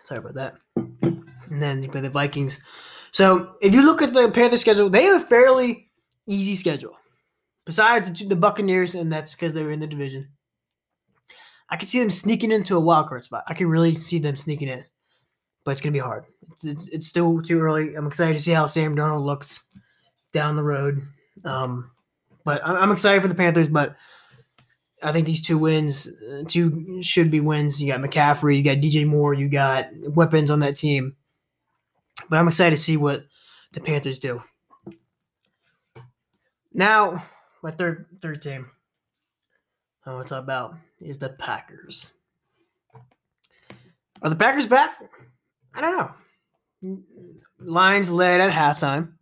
[0.06, 0.56] sorry about that.
[0.76, 2.62] And then you play the Vikings.
[3.12, 5.92] So if you look at the Panthers schedule, they have a fairly
[6.26, 6.96] easy schedule.
[7.66, 10.30] Besides the Buccaneers, and that's because they're in the division.
[11.74, 13.46] I can see them sneaking into a wild card spot.
[13.48, 14.86] I can really see them sneaking in,
[15.64, 16.26] but it's gonna be hard.
[16.64, 17.96] It's, it's, still too early.
[17.96, 19.64] I'm excited to see how Sam Darnold looks
[20.34, 21.02] down the road.
[21.44, 21.90] Um,
[22.46, 23.70] but I'm, excited for the Panthers.
[23.70, 23.96] But
[25.02, 27.82] I think these two wins, uh, two should be wins.
[27.82, 31.16] You got McCaffrey, you got DJ Moore, you got weapons on that team.
[32.30, 33.26] But I'm excited to see what
[33.72, 34.44] the Panthers do.
[36.72, 37.26] Now,
[37.64, 38.70] my third third team
[40.06, 42.12] I want to talk about is the Packers.
[44.22, 44.98] Are the Packers back?
[45.74, 46.98] I don't know.
[47.60, 49.14] Lions led at halftime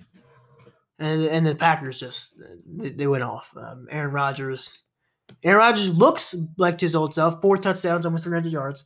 [1.01, 3.51] and and the Packers just they, they went off.
[3.57, 4.71] Um, Aaron Rodgers,
[5.43, 8.85] Aaron Rodgers looks like his old self, four touchdowns, almost 300 yards,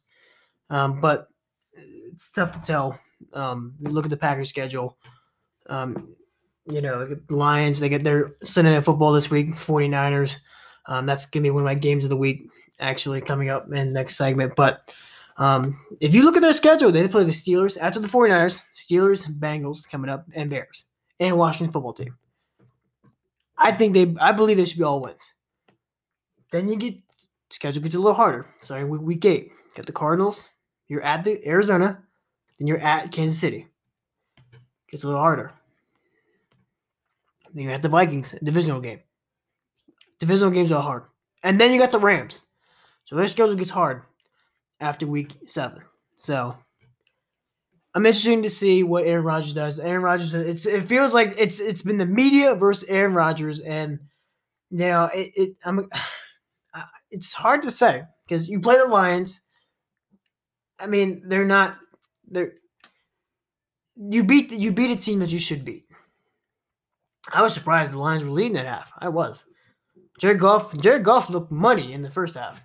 [0.70, 1.28] um, but
[1.74, 2.98] it's tough to tell.
[3.34, 4.98] Um, look at the Packers schedule.
[5.68, 6.16] Um,
[6.66, 10.38] you know, the Lions, they get their Sunday Night Football this week, 49ers.
[10.88, 12.48] Um, that's to be one of my games of the week,
[12.80, 14.56] actually, coming up in next segment.
[14.56, 14.94] But
[15.38, 19.26] um, if you look at their schedule, they play the Steelers after the 49ers, Steelers,
[19.40, 20.86] Bengals coming up, and Bears
[21.20, 22.18] and Washington football team.
[23.58, 25.32] I think they, I believe they should be all wins.
[26.52, 26.96] Then you get
[27.50, 28.48] schedule gets a little harder.
[28.62, 30.50] Sorry, week, week eight, got the Cardinals.
[30.88, 32.04] You're at the Arizona,
[32.60, 33.68] then you're at Kansas City.
[34.90, 35.52] Gets a little harder.
[37.54, 39.00] Then you're at the Vikings divisional game.
[40.20, 41.04] Divisional games are hard,
[41.44, 42.44] and then you got the Rams.
[43.06, 44.04] So their schedule gets hard
[44.80, 45.82] after week seven.
[46.18, 46.56] So
[47.94, 49.80] I'm interested to see what Aaron Rodgers does.
[49.80, 54.00] Aaron Rodgers, it's it feels like it's it's been the media versus Aaron Rodgers, and
[54.70, 55.32] you know it.
[55.36, 55.90] it I'm,
[57.12, 59.42] it's hard to say because you play the Lions.
[60.78, 61.78] I mean, they're not
[62.28, 62.54] they're
[63.96, 65.86] you beat the you beat a team that you should beat.
[67.32, 68.92] I was surprised the Lions were leading that half.
[69.00, 69.46] I was.
[70.20, 72.64] Jared Goff, Jared Goff looked money in the first half.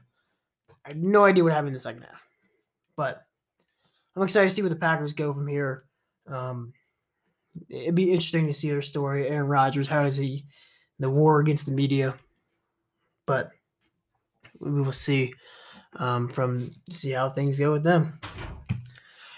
[0.85, 2.27] I had no idea what happened in the second half,
[2.97, 3.25] but
[4.17, 5.85] I'm excited to see where the Packers go from here.
[6.27, 6.73] Um,
[7.69, 9.27] it'd be interesting to see their story.
[9.29, 10.47] Aaron Rodgers, how does he
[10.99, 12.15] the war against the media?
[13.27, 13.51] But
[14.61, 15.33] we will see
[15.97, 18.19] um, from see how things go with them.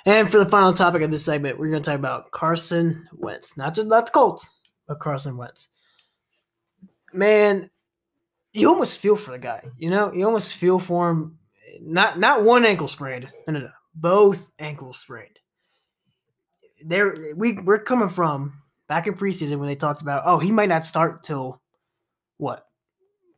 [0.05, 3.57] And for the final topic of this segment, we're going to talk about Carson Wentz,
[3.57, 4.51] not just not the Colts,
[4.89, 5.69] but Carson Wentz.
[7.13, 7.71] Man,
[8.53, 9.63] you almost feel for the guy.
[9.79, 11.39] You know, you almost feel for him.
[11.81, 13.29] Not not one ankle sprained.
[13.47, 15.39] No, no, no both ankles sprained.
[16.85, 20.69] There, we we're coming from back in preseason when they talked about, oh, he might
[20.69, 21.61] not start till
[22.39, 22.67] what,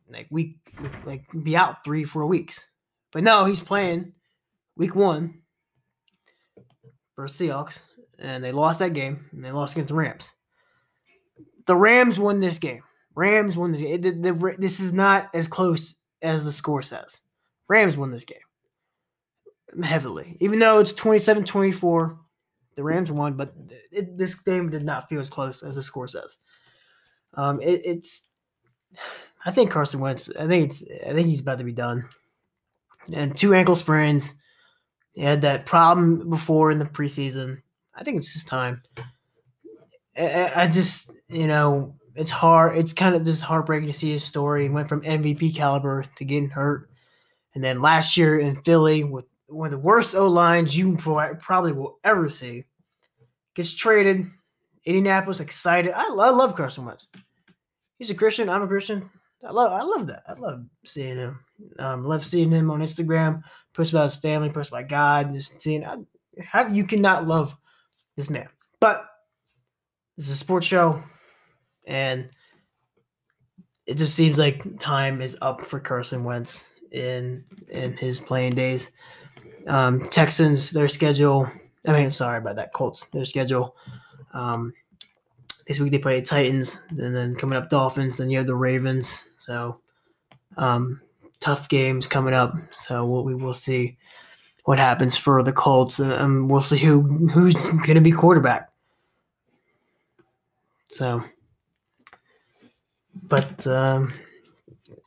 [0.09, 0.57] like week,
[1.05, 2.65] like be out three four weeks.
[3.11, 4.13] But no, he's playing
[4.75, 5.41] week one
[7.15, 7.81] for Seahawks,
[8.17, 10.31] and they lost that game, and they lost against the Rams.
[11.67, 12.81] The Rams won this game.
[13.15, 14.01] Rams won this game.
[14.01, 17.21] The, the, this is not as close as the score says.
[17.67, 18.37] Rams won this game
[19.83, 20.37] heavily.
[20.39, 22.19] Even though it's 27 24,
[22.75, 23.53] the Rams won, but
[23.91, 26.37] it, this game did not feel as close as the score says.
[27.33, 28.27] Um, it, it's,
[29.45, 32.07] I think Carson Wentz, I think it's, I think he's about to be done.
[33.13, 34.33] And two ankle sprains.
[35.13, 37.61] He had that problem before in the preseason.
[37.93, 38.81] I think it's just time.
[40.17, 42.77] I, I just, you know, it's hard.
[42.77, 44.63] It's kind of just heartbreaking to see his story.
[44.63, 46.89] He went from MVP caliber to getting hurt.
[47.53, 51.71] And then last year in Philly with one of the worst O lines you probably
[51.71, 52.65] will ever see,
[53.53, 54.27] gets traded.
[54.85, 55.93] Indianapolis excited.
[55.93, 57.07] I, I love Carson Wentz.
[57.97, 58.49] He's a Christian.
[58.49, 59.09] I'm a Christian.
[59.43, 60.23] I love I love that.
[60.27, 61.39] I love seeing him.
[61.79, 63.43] Um, love seeing him on Instagram.
[63.73, 64.49] Post about his family.
[64.49, 65.33] Post about God.
[65.33, 65.97] Just seeing I,
[66.41, 67.55] how you cannot love
[68.15, 68.47] this man.
[68.79, 69.07] But
[70.17, 71.03] this is a sports show,
[71.87, 72.29] and
[73.87, 78.91] it just seems like time is up for Carson Wentz in in his playing days.
[79.67, 81.49] Um, Texans, their schedule.
[81.87, 82.73] I mean, I'm sorry about that.
[82.73, 83.75] Colts, their schedule.
[84.33, 84.73] Um,
[85.67, 88.17] this week they play Titans, and then coming up Dolphins.
[88.17, 89.29] Then you have the Ravens.
[89.37, 89.79] So
[90.57, 91.01] um,
[91.39, 92.53] tough games coming up.
[92.71, 93.97] So we'll, we will see
[94.65, 98.69] what happens for the Colts, and we'll see who who's going to be quarterback.
[100.87, 101.23] So,
[103.23, 104.13] but um,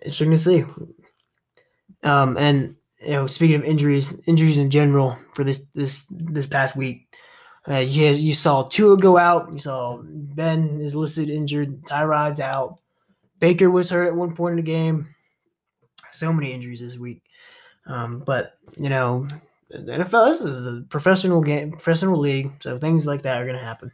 [0.02, 0.64] interesting to see.
[2.02, 6.76] Um, and you know, speaking of injuries, injuries in general for this this this past
[6.76, 7.08] week,
[7.68, 9.52] uh, you, you saw Tua go out.
[9.52, 11.82] You saw Ben is listed injured.
[11.82, 12.78] Tyrod's out.
[13.40, 15.14] Baker was hurt at one point in the game.
[16.10, 17.22] So many injuries this week.
[17.86, 19.28] Um, but you know,
[19.72, 23.64] NFL this is a professional game, professional league, so things like that are going to
[23.64, 23.92] happen.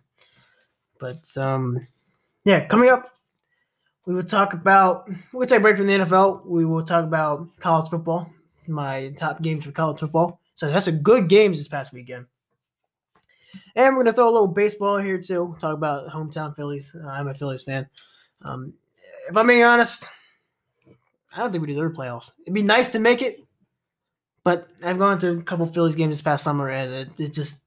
[0.98, 1.87] But um,
[2.44, 3.13] yeah, coming up,
[4.06, 5.08] we will talk about.
[5.32, 6.46] We'll take a break from the NFL.
[6.46, 8.30] We will talk about college football.
[8.66, 10.40] My top games for college football.
[10.54, 12.26] So that's a good games this past weekend.
[13.76, 15.56] And we're gonna throw a little baseball here too.
[15.60, 16.94] Talk about hometown Phillies.
[16.94, 17.88] Uh, I'm a Phillies fan.
[18.42, 18.74] Um,
[19.28, 20.08] if I'm being honest,
[21.34, 22.30] I don't think we deserve playoffs.
[22.42, 23.40] It'd be nice to make it,
[24.44, 27.58] but I've gone to a couple Phillies games this past summer, and it, it just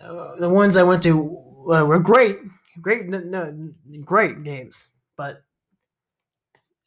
[0.00, 1.38] uh, the ones I went to
[1.72, 2.38] uh, were great,
[2.80, 3.72] great, no,
[4.04, 4.88] great games.
[5.16, 5.42] But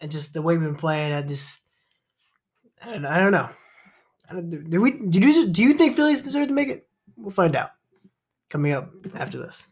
[0.01, 1.61] and just the way we've been playing, I just
[2.81, 3.49] I don't, I don't know.
[4.29, 4.91] I don't, do we?
[4.91, 6.87] Do you do you think Phillies deserve to make it?
[7.17, 7.71] We'll find out
[8.49, 9.63] coming up after this.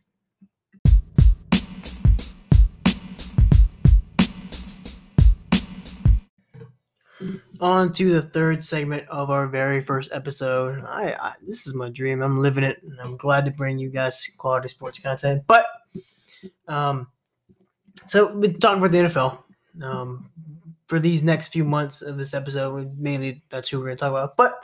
[7.60, 10.84] On to the third segment of our very first episode.
[10.86, 12.22] I, I, this is my dream.
[12.22, 15.43] I'm living it, and I'm glad to bring you guys quality sports content.
[15.48, 15.65] But
[16.67, 17.08] um,
[18.08, 19.44] so we're talking about the NFL.
[19.84, 20.30] Um,
[20.88, 24.12] for these next few months of this episode, mainly that's who we're going to talk
[24.12, 24.38] about.
[24.38, 24.64] But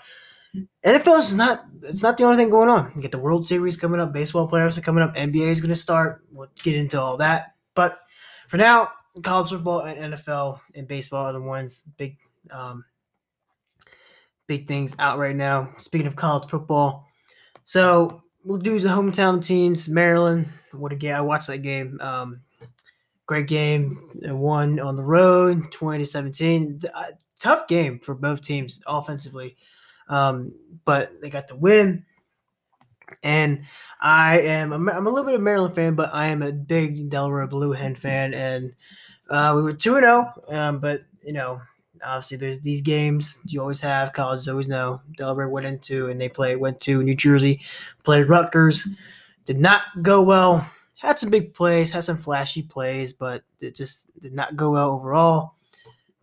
[0.86, 2.92] NFL is not it's not the only thing going on.
[2.96, 5.70] You get the World Series coming up, baseball players are coming up, NBA is going
[5.70, 6.22] to start.
[6.32, 7.56] We'll get into all that.
[7.76, 8.00] But
[8.48, 8.90] for now,
[9.24, 12.18] college football and NFL and baseball are the ones big
[12.52, 12.86] um,
[14.48, 15.70] big things out right now.
[15.78, 17.08] Speaking of college football,
[17.66, 19.90] so we'll do the hometown teams.
[19.90, 21.16] Maryland, what a game!
[21.16, 22.00] I watched that game.
[22.00, 22.42] Um,
[23.26, 24.10] great game.
[24.24, 26.82] Won on the road, 2017.
[26.94, 27.04] Uh,
[27.40, 29.56] tough game for both teams offensively.
[30.08, 30.54] Um,
[30.86, 32.06] but they got the win.
[33.22, 33.64] And
[34.02, 37.48] I am I'm a little bit of Maryland fan, but I am a big Delaware
[37.48, 38.34] Blue Hen fan.
[38.34, 38.74] And
[39.30, 41.62] uh, we were 2 0, um, but, you know,
[42.04, 44.14] obviously there's these games you always have.
[44.14, 45.02] Colleges always know.
[45.18, 47.62] Delaware went into and they played, went to New Jersey,
[48.04, 48.88] played Rutgers.
[49.46, 50.70] Did not go well.
[51.04, 54.92] Had some big plays, had some flashy plays, but it just did not go well
[54.92, 55.56] overall.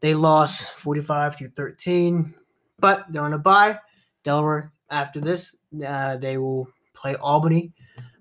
[0.00, 2.34] They lost 45 to 13
[2.80, 3.78] but they're on a bye.
[4.24, 7.72] Delaware after this, uh, they will play Albany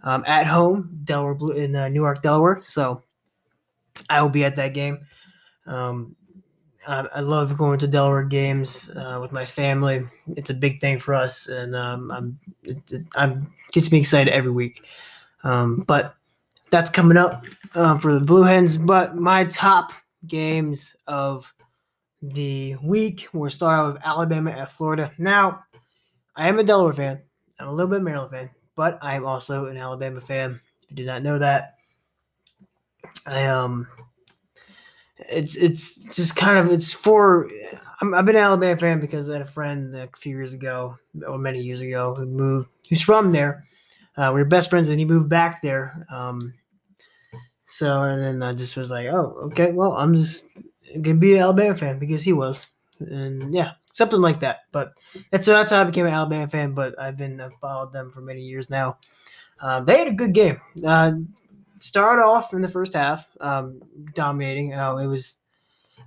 [0.03, 0.99] um, at home.
[1.03, 2.61] Delaware Blue in uh, Newark, Delaware.
[2.65, 3.03] So
[4.09, 4.99] I will be at that game.
[5.65, 6.15] Um,
[6.87, 10.01] I, I, love going to Delaware games uh, with my family.
[10.35, 14.33] It's a big thing for us, and um, I'm it, it I'm, gets me excited
[14.33, 14.83] every week.
[15.43, 16.15] Um, but
[16.69, 18.77] that's coming up um, for the Blue Hens.
[18.77, 19.91] But my top
[20.27, 21.53] games of
[22.21, 23.27] the week.
[23.33, 25.11] We'll start out with Alabama at Florida.
[25.17, 25.63] Now,
[26.35, 27.21] I am a Delaware fan.
[27.59, 30.59] I'm a little bit Maryland fan, but I am also an Alabama fan.
[30.83, 31.75] If you did not know that,
[33.25, 33.87] I um,
[35.17, 37.49] it's it's just kind of it's for.
[38.01, 40.97] i have been an Alabama fan because I had a friend a few years ago,
[41.27, 42.69] or many years ago, who moved.
[42.89, 43.65] Who's from there?
[44.15, 46.05] Uh, we were best friends, and he moved back there.
[46.11, 46.53] Um,
[47.69, 50.45] so and then I just was like, oh, okay, well, I'm just
[51.01, 52.67] gonna be an Alabama fan because he was,
[52.99, 54.61] and yeah, something like that.
[54.71, 54.93] But
[55.29, 56.73] that's so that's how I became an Alabama fan.
[56.73, 58.97] But I've been I've followed them for many years now.
[59.61, 60.59] Um, they had a good game.
[60.83, 61.11] Uh,
[61.77, 63.79] started off in the first half, um,
[64.15, 64.73] dominating.
[64.73, 65.37] Uh, it was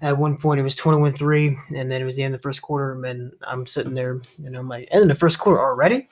[0.00, 2.60] at one point it was 21-3 and then it was the end of the first
[2.60, 6.08] quarter and then i'm sitting there and i'm like end of the first quarter already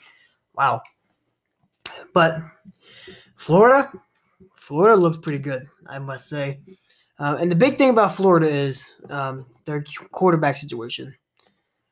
[0.54, 0.80] wow
[2.14, 2.36] but
[3.34, 3.90] florida
[4.60, 6.60] florida looked pretty good i must say
[7.20, 11.14] uh, and the big thing about Florida is um, their quarterback situation.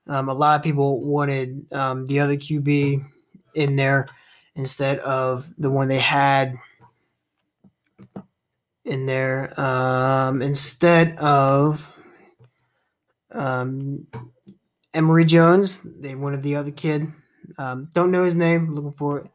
[0.06, 3.04] Um, a lot of people wanted um, the other QB
[3.54, 4.08] in there
[4.56, 6.54] instead of the one they had
[8.86, 9.52] in there.
[9.60, 11.94] Um, instead of
[13.32, 14.06] um,
[14.94, 17.06] Emory Jones, they wanted the other kid.
[17.58, 18.74] Um, don't know his name.
[18.74, 19.26] Looking for it.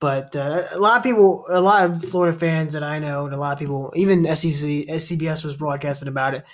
[0.00, 3.34] But uh, a lot of people, a lot of Florida fans that I know, and
[3.34, 6.44] a lot of people, even SEC, CBS was broadcasting about it.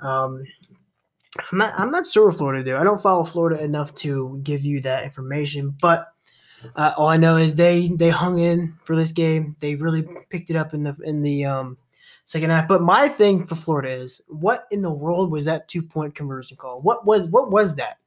[0.00, 0.42] Um,
[1.52, 2.76] I'm not, I'm not sure what Florida do.
[2.76, 6.14] I don't follow Florida enough to give you that information, but
[6.76, 9.56] uh, all I know is they they hung in for this game.
[9.60, 11.76] They really picked it up in the in the um,
[12.24, 12.68] second half.
[12.68, 16.56] But my thing for Florida is, what in the world was that two point conversion
[16.56, 16.80] call?
[16.80, 17.98] What was what was that?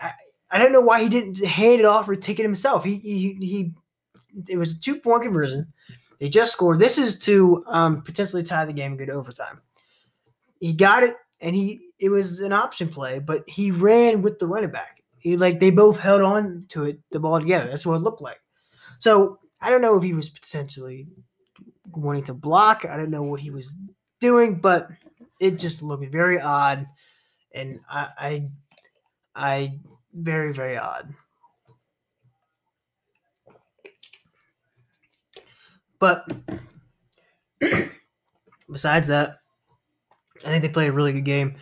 [0.00, 0.12] I,
[0.50, 2.84] I don't know why he didn't hand it off or take it himself.
[2.84, 3.72] He he, he
[4.48, 5.72] it was a two point conversion.
[6.18, 6.80] They just scored.
[6.80, 9.60] This is to um, potentially tie the game and go to overtime.
[10.60, 14.46] He got it, and he it was an option play, but he ran with the
[14.46, 15.02] running back.
[15.18, 17.68] He like they both held on to it, the ball together.
[17.68, 18.40] That's what it looked like.
[18.98, 21.06] So I don't know if he was potentially
[21.92, 22.84] wanting to block.
[22.84, 23.74] I don't know what he was
[24.20, 24.88] doing, but
[25.40, 26.86] it just looked very odd,
[27.54, 28.48] and I, I,
[29.34, 29.78] I
[30.12, 31.14] very very odd.
[36.04, 36.28] But
[38.70, 39.38] besides that,
[40.44, 41.56] I think they played a really good game.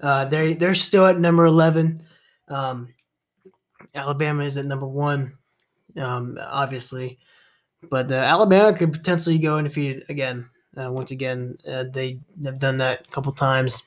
[0.00, 1.98] Uh, they they're still at number eleven.
[2.46, 2.94] Um,
[3.96, 5.36] Alabama is at number one,
[5.96, 7.18] um, obviously,
[7.90, 10.48] but uh, Alabama could potentially go undefeated again.
[10.76, 13.82] Uh, once again, uh, they have done that a couple times,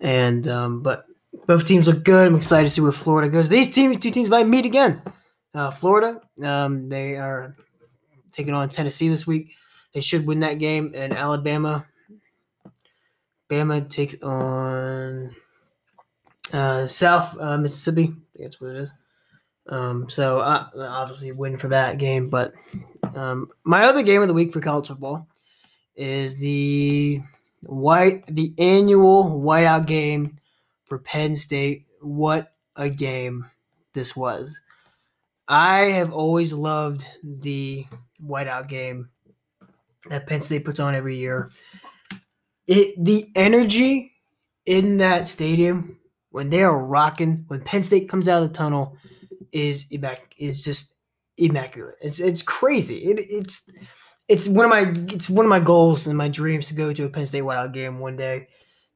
[0.00, 1.04] and um, but
[1.46, 2.26] both teams look good.
[2.26, 3.48] I'm excited to see where Florida goes.
[3.48, 5.00] These teams, two teams, might meet again.
[5.54, 7.54] Uh, Florida, um, they are
[8.32, 9.50] taking on Tennessee this week.
[9.92, 10.92] They should win that game.
[10.94, 11.86] And Alabama,
[13.48, 15.34] Bama takes on
[16.52, 18.10] uh, South uh, Mississippi.
[18.36, 18.94] That's what it is.
[19.68, 22.30] Um, so obviously win for that game.
[22.30, 22.52] But
[23.14, 25.28] um, my other game of the week for college football
[25.96, 27.20] is the
[27.62, 30.38] white the annual whiteout game
[30.84, 31.86] for Penn State.
[32.00, 33.44] What a game
[33.92, 34.58] this was!
[35.48, 37.86] I have always loved the
[38.24, 39.10] whiteout game
[40.08, 41.50] that Penn State puts on every year.
[42.66, 44.12] It the energy
[44.66, 45.98] in that stadium
[46.30, 48.96] when they are rocking, when Penn State comes out of the tunnel,
[49.52, 50.94] is immac- is just
[51.36, 51.96] immaculate.
[52.00, 52.96] It's it's crazy.
[52.98, 53.68] It, it's
[54.28, 57.04] it's one of my it's one of my goals and my dreams to go to
[57.04, 58.48] a Penn State whiteout game one day.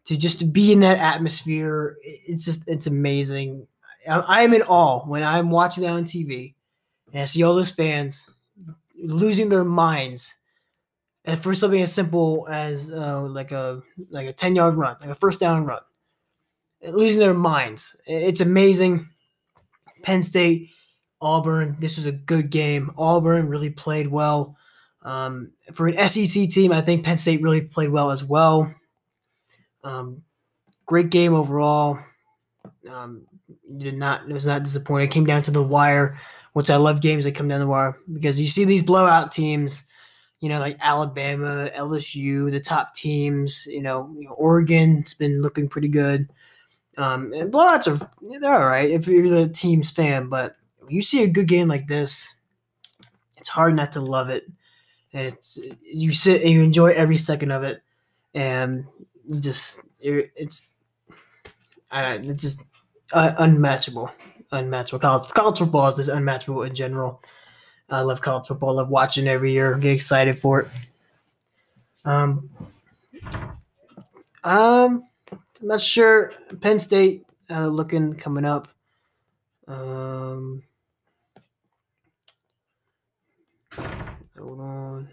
[0.06, 3.66] To just be in that atmosphere, it's just it's amazing.
[4.08, 6.54] I, am in awe when I'm watching that on TV
[7.12, 8.28] and I see all those fans
[9.03, 10.35] losing their minds
[11.25, 15.11] and for something as simple as uh, like a like a 10 yard run like
[15.11, 15.81] a first down run
[16.88, 17.97] losing their minds.
[18.07, 19.09] It's amazing.
[20.03, 20.71] Penn state
[21.21, 22.91] auburn this was a good game.
[22.97, 24.57] Auburn really played well.
[25.05, 28.73] Um, for an sec team i think penn state really played well as well.
[29.85, 30.23] Um,
[30.87, 31.99] great game overall.
[32.88, 33.27] Um,
[33.79, 35.09] did not it was not disappointing.
[35.09, 36.19] It came down to the wire
[36.53, 39.85] which I love games that come down the wire because you see these blowout teams,
[40.41, 45.69] you know, like Alabama, LSU, the top teams, you know, you know Oregon's been looking
[45.69, 46.29] pretty good.
[46.99, 48.11] Um, and blowouts are
[48.41, 50.57] they're all right if you're the team's fan, but
[50.88, 52.35] you see a good game like this,
[53.38, 54.45] it's hard not to love it.
[55.15, 57.83] And it's you sit and you enjoy every second of it,
[58.35, 58.85] and
[59.41, 60.67] just it's
[61.91, 62.61] I it's just
[63.12, 64.11] uh, unmatchable
[64.53, 65.01] unmatchable.
[65.01, 67.23] College college football is just unmatchable in general.
[67.91, 68.71] I love college football.
[68.71, 69.77] I love watching every year.
[69.79, 70.69] Get excited for it.
[72.05, 72.51] Um,
[74.45, 76.33] um, I'm not sure.
[76.61, 78.69] Penn State uh, looking coming up.
[79.69, 80.62] Um,
[83.77, 85.09] hold on.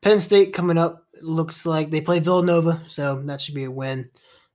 [0.00, 4.10] Penn State coming up looks like they play Villanova, so that should be a win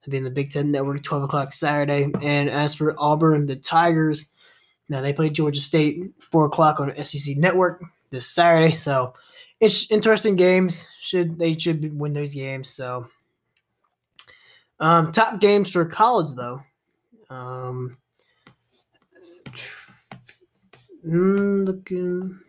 [0.10, 2.12] be in the Big Ten Network, 12 o'clock Saturday.
[2.22, 4.28] And as for Auburn, the Tigers,
[4.90, 6.00] now they play Georgia State,
[6.32, 8.76] 4 o'clock on SEC Network this Saturday.
[8.76, 9.14] So
[9.60, 10.88] it's interesting games.
[11.00, 12.70] Should They should win those games.
[12.70, 13.08] So
[14.80, 16.62] um, top games for college, though.
[17.30, 17.98] Um,
[21.06, 22.40] mm, looking.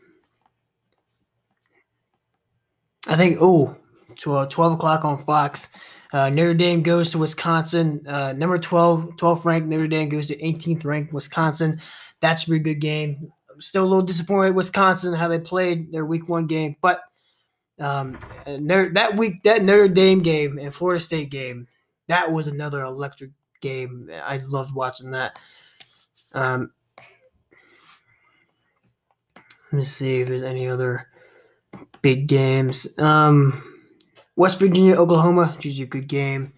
[3.08, 3.76] I think, oh,
[4.16, 5.68] 12, 12 o'clock on Fox.
[6.12, 8.06] Uh, Notre Dame goes to Wisconsin.
[8.06, 11.80] Uh, number 12, 12th ranked Notre Dame goes to 18th ranked Wisconsin.
[12.20, 13.32] That should be a good game.
[13.58, 17.02] Still a little disappointed Wisconsin how they played their week one game, but
[17.78, 21.66] um, that week that Notre Dame game and Florida State game
[22.10, 23.30] that was another electric
[23.60, 24.10] game.
[24.12, 25.38] I loved watching that.
[26.32, 26.72] Um,
[29.72, 31.06] let me see if there's any other
[32.02, 32.88] big games.
[32.98, 33.69] Um,
[34.40, 36.54] West Virginia, Oklahoma, which is a good game.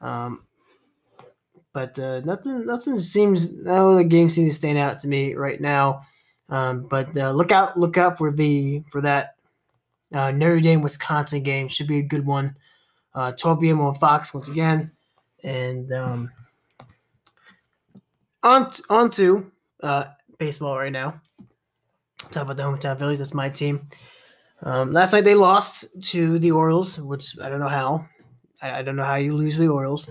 [0.00, 0.42] Um,
[1.74, 3.66] but uh, nothing, nothing seems.
[3.66, 6.04] No, the game seems to stand out to me right now.
[6.48, 9.34] Um, but uh, look out, look out for the for that
[10.10, 11.68] uh, Notre Dame Wisconsin game.
[11.68, 12.56] Should be a good one.
[13.14, 13.80] Uh, 12 p.m.
[13.82, 14.90] on Fox once again,
[15.44, 16.30] and um,
[18.42, 19.52] on on to
[19.82, 20.04] uh,
[20.38, 21.20] baseball right now.
[22.30, 23.18] Talk about the hometown Phillies.
[23.18, 23.90] That's my team.
[24.62, 28.06] Um, last night they lost to the Orioles, which I don't know how.
[28.62, 30.08] I, I don't know how you lose the Orioles.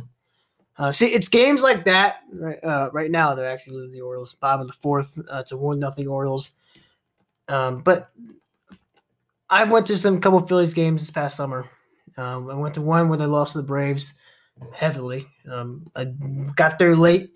[0.78, 3.34] Uh, see, it's games like that right, uh, right now.
[3.34, 4.34] They're actually losing the Orioles.
[4.34, 6.52] Bottom of the fourth uh, to one nothing Orioles.
[7.48, 8.10] Um, but
[9.50, 11.70] I went to some couple Phillies games this past summer.
[12.18, 14.14] Um, I went to one where they lost to the Braves
[14.74, 15.28] heavily.
[15.50, 16.06] Um, I
[16.56, 17.32] got there late,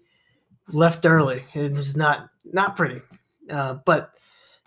[0.70, 1.44] left early.
[1.54, 3.02] It was not not pretty.
[3.50, 4.12] Uh, but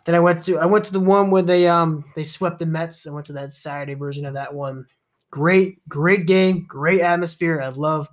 [0.05, 2.67] then I went to I went to the one where they um they swept the
[2.67, 3.07] Mets.
[3.07, 4.87] I went to that Saturday version of that one.
[5.31, 7.61] Great, great game, great atmosphere.
[7.61, 8.09] I love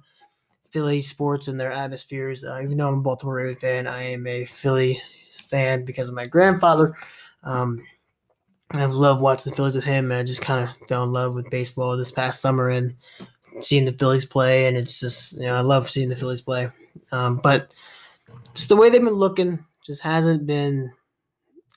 [0.72, 2.44] Philly sports and their atmospheres.
[2.44, 5.02] Uh, even though I'm a Baltimore Raven fan, I am a Philly
[5.48, 6.96] fan because of my grandfather.
[7.44, 7.86] Um,
[8.74, 11.36] I love watching the Phillies with him, and I just kind of fell in love
[11.36, 12.96] with baseball this past summer and
[13.60, 14.66] seeing the Phillies play.
[14.66, 16.70] And it's just, you know, I love seeing the Phillies play.
[17.12, 17.74] Um, but
[18.54, 20.92] just the way they've been looking just hasn't been,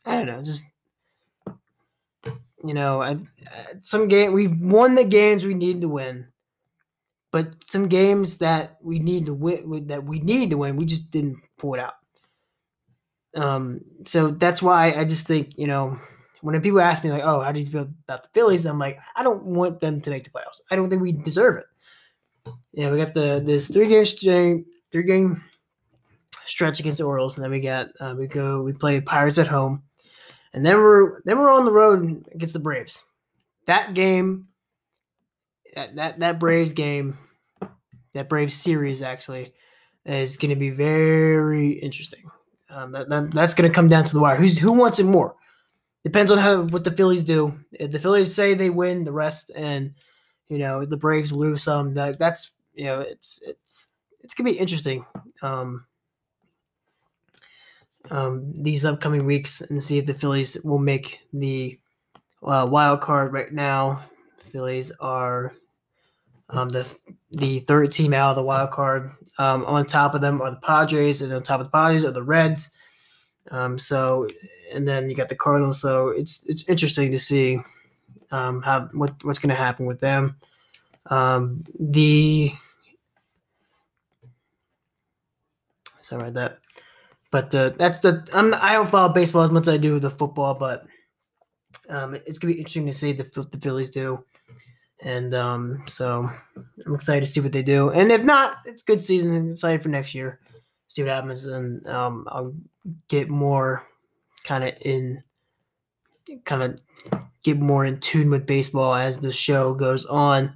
[0.05, 0.65] I don't know, just
[2.65, 3.19] you know, I,
[3.81, 6.29] some game we've won the games we need to win,
[7.31, 11.11] but some games that we need to win that we need to win, we just
[11.11, 11.95] didn't pull it out.
[13.37, 15.99] Um, so that's why I just think you know
[16.41, 18.99] when people ask me like, "Oh, how do you feel about the Phillies?" I'm like,
[19.17, 20.61] I don't want them to make the playoffs.
[20.71, 21.65] I don't think we deserve it.
[22.75, 25.43] Know, we got the this three game string, three game
[26.45, 29.47] stretch against the Orioles, and then we got uh, we go we play Pirates at
[29.49, 29.83] home,
[30.55, 33.05] and then we're then we're on the road against the Braves.
[33.67, 34.49] That game,
[35.75, 37.19] that that, that Braves game
[38.13, 39.53] that Braves series actually
[40.07, 42.31] is going to be very interesting.
[42.71, 44.37] Um, that, that, that's going to come down to the wire.
[44.37, 45.35] Who's who wants it more?
[46.05, 47.59] Depends on how what the Phillies do.
[47.73, 49.95] If the Phillies say they win the rest, and
[50.49, 53.89] you know the Braves lose some, that that's you know it's it's
[54.21, 55.05] it's gonna be interesting.
[55.43, 55.87] Um,
[58.11, 61.79] um, these upcoming weeks and see if the Phillies will make the
[62.43, 63.33] uh, wild card.
[63.33, 64.05] Right now,
[64.53, 65.55] Phillies are
[66.51, 66.87] um, the
[67.31, 69.11] the third team out of the wild card.
[69.39, 72.13] Um, on top of them are the Padres, and on top of the Padres are
[72.13, 72.71] the Reds.
[73.51, 74.29] Um, so,
[74.73, 75.81] and then you got the Cardinals.
[75.81, 77.59] So it's it's interesting to see
[78.31, 80.37] um, how what what's going to happen with them.
[81.07, 82.53] Um, the
[86.03, 86.59] sorry about that,
[87.35, 90.09] but uh, that's the I'm I don't follow baseball as much as I do the
[90.09, 90.87] football, but
[91.89, 94.25] um, it's gonna be interesting to see the the Phillies do.
[95.03, 96.31] And um, so
[96.87, 97.91] I'm excited to see what they do.
[97.91, 99.35] And if not, it's good season.
[99.35, 100.39] I'm excited for next year.
[100.87, 102.55] See what happens, and um, I'll
[103.09, 103.85] get more
[104.45, 105.25] kind of in,
[106.45, 106.81] kind of
[107.43, 110.55] get more in tune with baseball as the show goes on.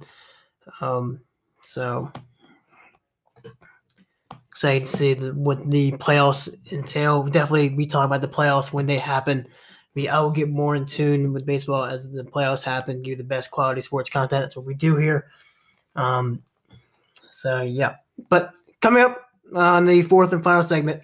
[0.79, 1.19] Um,
[1.61, 2.09] so
[4.59, 7.23] excited to see the, what the playoffs entail.
[7.23, 9.47] Definitely, we talk about the playoffs when they happen.
[9.95, 13.01] We I will get more in tune with baseball as the playoffs happen.
[13.01, 14.43] Give you the best quality sports content.
[14.43, 15.27] That's what we do here.
[15.95, 16.43] Um,
[17.31, 17.95] so yeah,
[18.27, 18.51] but
[18.81, 21.03] coming up on the fourth and final segment,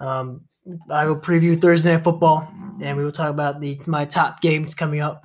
[0.00, 0.42] um,
[0.90, 2.48] I will preview Thursday night football,
[2.82, 5.24] and we will talk about the my top games coming up,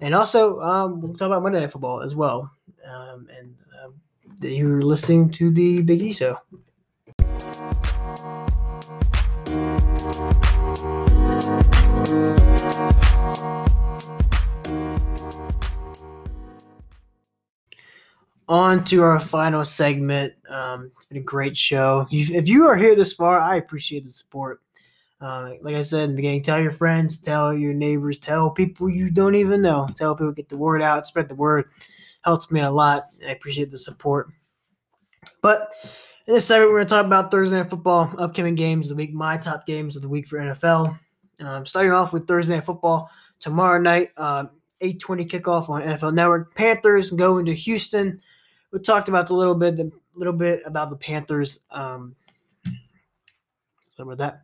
[0.00, 2.50] and also um, we'll talk about Monday night football as well.
[2.86, 6.38] Um, and uh, you're listening to the Big E Show.
[18.48, 20.34] On to our final segment.
[20.48, 22.06] Um, it's been a great show.
[22.10, 24.60] If you are here this far, I appreciate the support.
[25.20, 28.88] Uh, like I said in the beginning, tell your friends, tell your neighbors, tell people
[28.88, 29.88] you don't even know.
[29.94, 31.70] Tell people, get the word out, spread the word.
[32.22, 33.06] Helps me a lot.
[33.26, 34.28] I appreciate the support.
[35.42, 35.70] But
[36.26, 39.02] in this segment, we're going to talk about Thursday Night Football, upcoming games of the
[39.02, 40.98] week, my top games of the week for NFL.
[41.40, 46.54] Um, starting off with Thursday Night Football tomorrow night, um, 8:20 kickoff on NFL Network.
[46.54, 48.20] Panthers go into Houston
[48.72, 51.60] we talked about a little bit, a little bit about the Panthers.
[51.70, 52.14] Um,
[53.96, 54.42] sorry about that.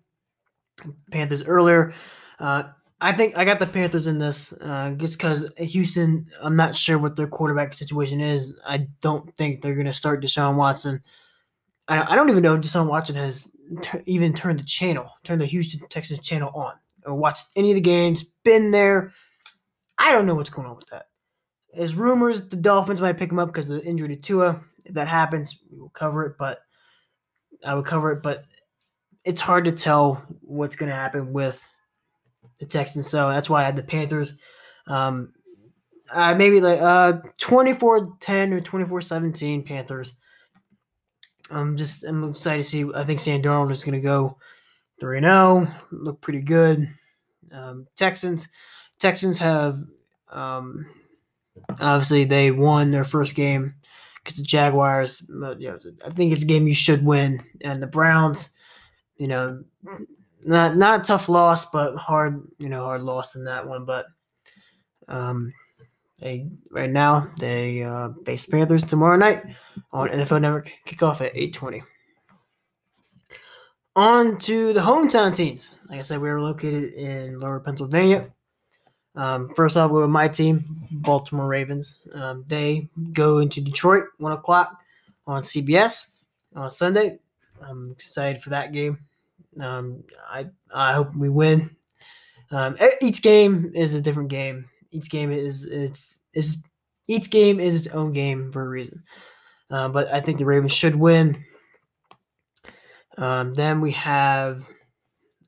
[1.10, 1.94] Panthers earlier.
[2.38, 2.64] Uh,
[3.00, 6.24] I think I got the Panthers in this uh, just because Houston.
[6.40, 8.54] I'm not sure what their quarterback situation is.
[8.66, 11.02] I don't think they're going to start Deshaun Watson.
[11.88, 13.48] I, I don't even know if Deshaun Watson has
[13.82, 17.74] t- even turned the channel, turned the Houston Texans channel on, or watched any of
[17.74, 19.12] the games, been there.
[19.98, 21.06] I don't know what's going on with that.
[21.74, 24.62] There's rumors the Dolphins might pick him up because of the injury to Tua.
[24.84, 26.60] If that happens, we will cover it, but
[27.64, 28.44] I would cover it, but
[29.24, 31.64] it's hard to tell what's going to happen with
[32.58, 33.08] the Texans.
[33.08, 34.34] So that's why I had the Panthers.
[34.86, 35.32] Um,
[36.12, 40.14] uh, maybe like uh 24-10 or 24-17 Panthers.
[41.50, 42.84] I'm just I'm excited to see.
[42.94, 44.38] I think Sam Darnold is going to go
[45.00, 46.86] 3 0, look pretty good.
[47.52, 48.48] Um, Texans
[48.98, 49.82] Texans have
[50.30, 50.86] um,
[51.80, 53.74] obviously they won their first game
[54.22, 55.24] because the Jaguars.
[55.28, 58.50] You know, I think it's a game you should win, and the Browns.
[59.16, 59.64] You know,
[60.44, 62.42] not not tough loss, but hard.
[62.58, 63.84] You know, hard loss in that one.
[63.84, 64.06] But
[65.08, 65.52] um,
[66.20, 69.42] they right now they uh, face Panthers tomorrow night
[69.92, 70.72] on NFL Network.
[70.86, 71.82] Kickoff at eight twenty.
[73.94, 75.74] On to the hometown teams.
[75.90, 78.32] Like I said, we are located in Lower Pennsylvania.
[79.14, 82.00] Um, first off, with my team, Baltimore Ravens.
[82.14, 84.80] Um, they go into Detroit one o'clock
[85.26, 86.08] on CBS
[86.54, 87.18] on Sunday.
[87.60, 88.98] I'm excited for that game.
[89.60, 91.76] Um, I I hope we win.
[92.50, 94.68] Um, each game is a different game.
[94.90, 96.62] Each game is it's is
[97.08, 99.02] each game is its own game for a reason.
[99.70, 101.44] Uh, but I think the Ravens should win.
[103.18, 104.66] Um, then we have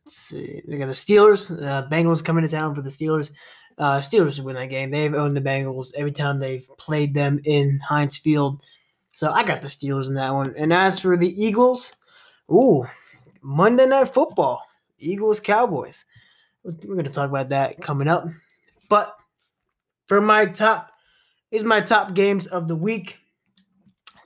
[0.09, 1.51] see, we got the Steelers.
[1.51, 3.31] Uh, Bengals coming to town for the Steelers.
[3.77, 4.91] Uh, Steelers win that game.
[4.91, 8.61] They've owned the Bengals every time they've played them in Heinz Field.
[9.13, 10.55] So I got the Steelers in that one.
[10.57, 11.93] And as for the Eagles,
[12.51, 12.87] ooh,
[13.43, 14.63] Monday Night Football,
[14.99, 16.05] Eagles Cowboys.
[16.63, 18.25] We're going to talk about that coming up.
[18.89, 19.15] But
[20.07, 20.91] for my top,
[21.51, 23.19] is my top games of the week.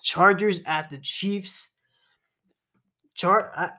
[0.02, 1.68] Chargers at the Chiefs.
[3.14, 3.72] Char,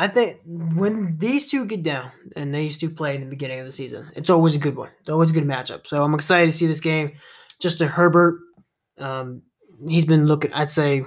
[0.00, 3.66] I think when these two get down and these two play in the beginning of
[3.66, 4.88] the season, it's always a good one.
[5.00, 5.86] It's always a good matchup.
[5.86, 7.12] So I'm excited to see this game.
[7.58, 8.40] Justin Herbert,
[8.96, 9.42] um,
[9.86, 10.54] he's been looking.
[10.54, 11.02] I'd say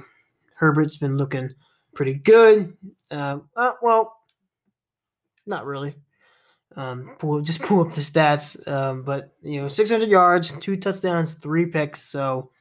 [0.57, 1.49] Herbert's been looking
[1.95, 2.77] pretty good.
[3.09, 4.15] Uh, uh, well,
[5.47, 5.95] not really.
[6.75, 8.67] Um, pull, just pull up the stats.
[8.67, 12.03] Um, but you know, 600 yards, two touchdowns, three picks.
[12.03, 12.51] So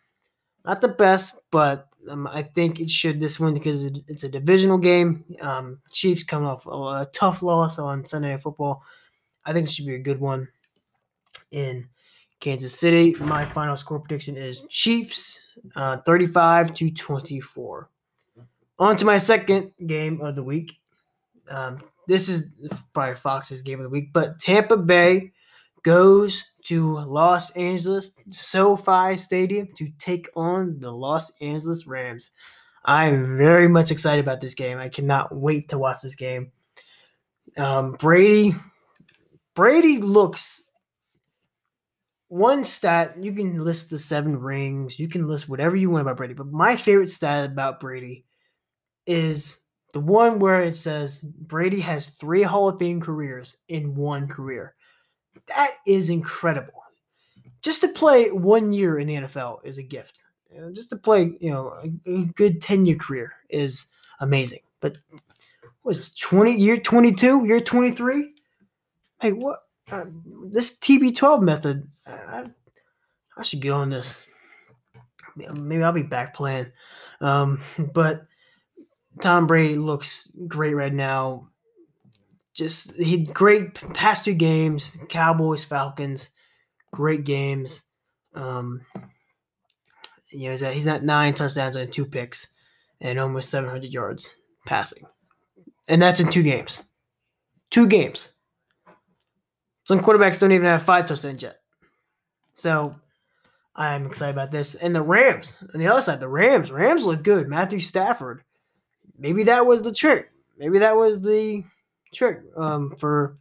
[0.65, 4.29] not the best, but um, I think it should this one because it, it's a
[4.29, 5.25] divisional game.
[5.41, 8.83] Um, Chiefs coming off a, a, tough loss on Sunday Night Football.
[9.45, 10.49] I think it should be a good one
[11.51, 11.89] in
[12.41, 13.15] Kansas City.
[13.21, 15.41] My final score prediction is Chiefs,
[15.77, 17.89] uh, 35 to 24.
[18.79, 20.79] On to my second game of the week.
[21.49, 22.45] Um, this is
[22.93, 25.33] probably Fox's game of the week, but Tampa Bay
[25.83, 32.31] goes to Los Angeles SoFi Stadium to take on the Los Angeles Rams.
[32.85, 34.79] I'm very much excited about this game.
[34.79, 36.53] I cannot wait to watch this game.
[37.57, 38.55] Um, Brady,
[39.55, 40.63] Brady looks
[42.29, 43.19] one stat.
[43.19, 44.99] You can list the seven rings.
[44.99, 46.35] You can list whatever you want about Brady.
[46.35, 48.25] But my favorite stat about Brady
[49.07, 49.63] is
[49.93, 54.75] the one where it says Brady has three Hall of Fame careers in one career.
[55.49, 56.83] That is incredible.
[57.63, 60.23] Just to play one year in the NFL is a gift.
[60.73, 61.75] just to play, you know,
[62.07, 63.87] a, good 10 year career is
[64.21, 64.61] amazing.
[64.81, 64.99] But
[65.83, 68.35] what is this, 20 year 22, year 23?
[69.21, 69.61] Hey, what?
[69.91, 70.05] Uh,
[70.51, 72.47] this TB12 method, I,
[73.37, 74.27] I should get on this.
[75.37, 76.67] Maybe I'll be back playing.
[77.21, 77.61] Um,
[77.95, 78.27] but
[79.21, 81.49] Tom Brady looks great right now
[82.55, 86.31] just he great past two games, Cowboys, Falcons,
[86.93, 87.85] great games.
[88.35, 88.83] Um,
[90.31, 92.49] you know, he's at, he's at nine touchdowns and two picks
[93.01, 94.37] and almost 700 yards
[94.67, 95.05] passing.
[95.89, 96.83] And that's in two games.
[97.71, 98.31] Two games.
[99.85, 101.57] Some quarterbacks don't even have five touchdowns yet.
[102.55, 102.95] So
[103.75, 104.75] I'm excited about this.
[104.75, 107.49] And the Rams, on the other side, the Rams, Rams look good.
[107.49, 108.43] Matthew Stafford.
[109.19, 110.31] Maybe that was the trick.
[110.57, 111.65] Maybe that was the
[112.13, 112.45] Sure.
[112.57, 113.39] Um, for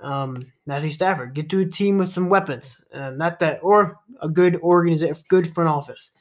[0.00, 4.28] um, Matthew Stafford, get to a team with some weapons, uh, not that, or a
[4.28, 6.12] good organization, good front office.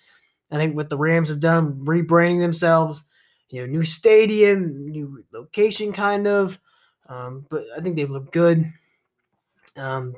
[0.51, 3.05] I think what the Rams have done, rebranding themselves,
[3.49, 6.59] you know, new stadium, new location, kind of.
[7.07, 8.63] Um, but I think they look good.
[9.75, 10.13] Um,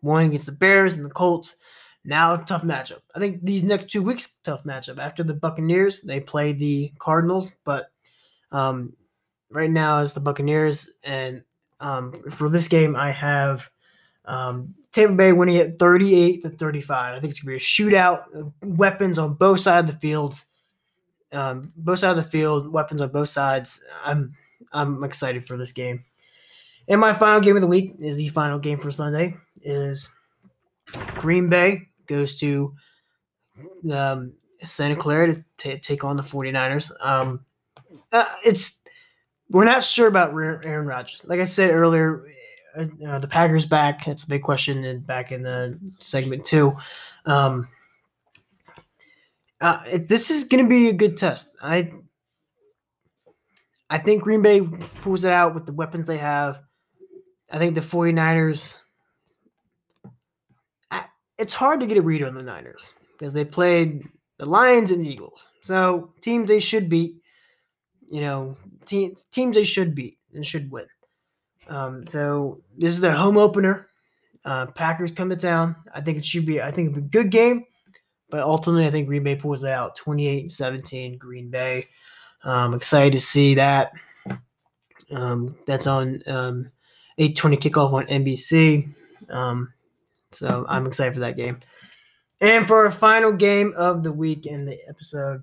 [0.00, 1.56] one against the Bears and the Colts.
[2.04, 3.00] Now, tough matchup.
[3.14, 4.98] I think these next two weeks, tough matchup.
[4.98, 7.90] After the Buccaneers, they play the Cardinals, but
[8.52, 8.94] um,
[9.50, 11.42] right now is the Buccaneers, and
[11.80, 13.68] um, for this game, I have
[14.24, 17.14] um, Tampa Bay winning it 38 to 35.
[17.14, 20.46] I think it's gonna be a shootout, weapons on both sides of the fields.
[21.32, 23.80] Um, both sides of the field, weapons on both sides.
[24.04, 24.34] I'm
[24.72, 26.04] I'm excited for this game.
[26.88, 29.36] And my final game of the week is the final game for Sunday.
[29.62, 30.08] Is
[31.16, 32.74] Green Bay goes to
[33.92, 36.90] um, Santa Clara to t- take on the 49ers.
[37.00, 37.44] Um,
[38.12, 38.79] uh, it's
[39.50, 41.22] we're not sure about Aaron Rodgers.
[41.24, 42.24] Like I said earlier,
[42.76, 44.04] uh, the Packers back.
[44.04, 44.84] That's a big question.
[44.84, 46.74] And back in the segment two,
[47.26, 47.68] um,
[49.60, 51.56] uh, it, this is going to be a good test.
[51.60, 51.92] I
[53.90, 54.60] I think Green Bay
[55.02, 56.60] pulls it out with the weapons they have.
[57.50, 58.78] I think the 49ers.
[60.92, 61.06] I,
[61.38, 64.04] it's hard to get a read on the Niners because they played
[64.38, 65.48] the Lions and the Eagles.
[65.64, 67.16] So teams they should beat.
[68.08, 70.86] You know, te- teams they should beat and should win.
[71.68, 73.88] Um, so this is their home opener.
[74.44, 75.76] Uh, Packers come to town.
[75.94, 76.60] I think it should be.
[76.60, 77.64] I think it'll be a good game,
[78.30, 81.88] but ultimately, I think Green Bay pulls it out 28-17 Green Bay.
[82.42, 83.92] Um, excited to see that.
[85.12, 86.70] Um, that's on um,
[87.18, 88.88] 8:20 kickoff on NBC.
[89.28, 89.72] Um,
[90.30, 91.60] so I'm excited for that game.
[92.40, 95.42] And for our final game of the week in the episode,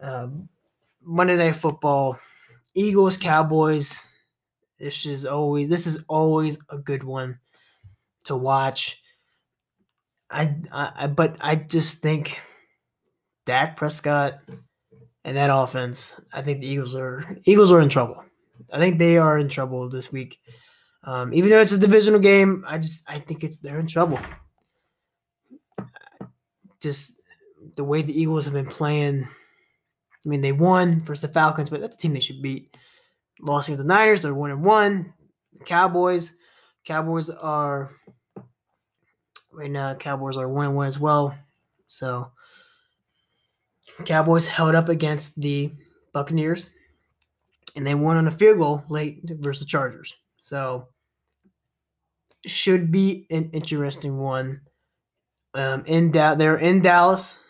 [0.00, 0.48] um,
[1.02, 2.18] Monday Night Football,
[2.74, 4.08] Eagles Cowboys.
[4.78, 7.38] This is always this is always a good one
[8.24, 9.00] to watch.
[10.30, 12.38] I, I but I just think
[13.44, 14.40] Dak Prescott
[15.24, 16.20] and that offense.
[16.32, 18.24] I think the Eagles are Eagles are in trouble.
[18.72, 20.38] I think they are in trouble this week.
[21.04, 24.18] Um, even though it's a divisional game, I just I think it's they're in trouble.
[26.80, 27.20] Just
[27.76, 29.28] the way the Eagles have been playing.
[30.24, 32.76] I mean, they won versus the Falcons, but that's a team they should beat
[33.40, 34.20] lost to the Niners.
[34.20, 35.12] They're one and one.
[35.52, 36.32] The Cowboys,
[36.84, 37.90] Cowboys are
[39.52, 39.94] right now.
[39.94, 41.36] Cowboys are one and one as well.
[41.88, 42.30] So
[44.04, 45.72] Cowboys held up against the
[46.12, 46.70] Buccaneers,
[47.76, 50.14] and they won on a field goal late versus the Chargers.
[50.40, 50.88] So
[52.46, 54.62] should be an interesting one.
[55.54, 57.42] Um, in da- they're in Dallas,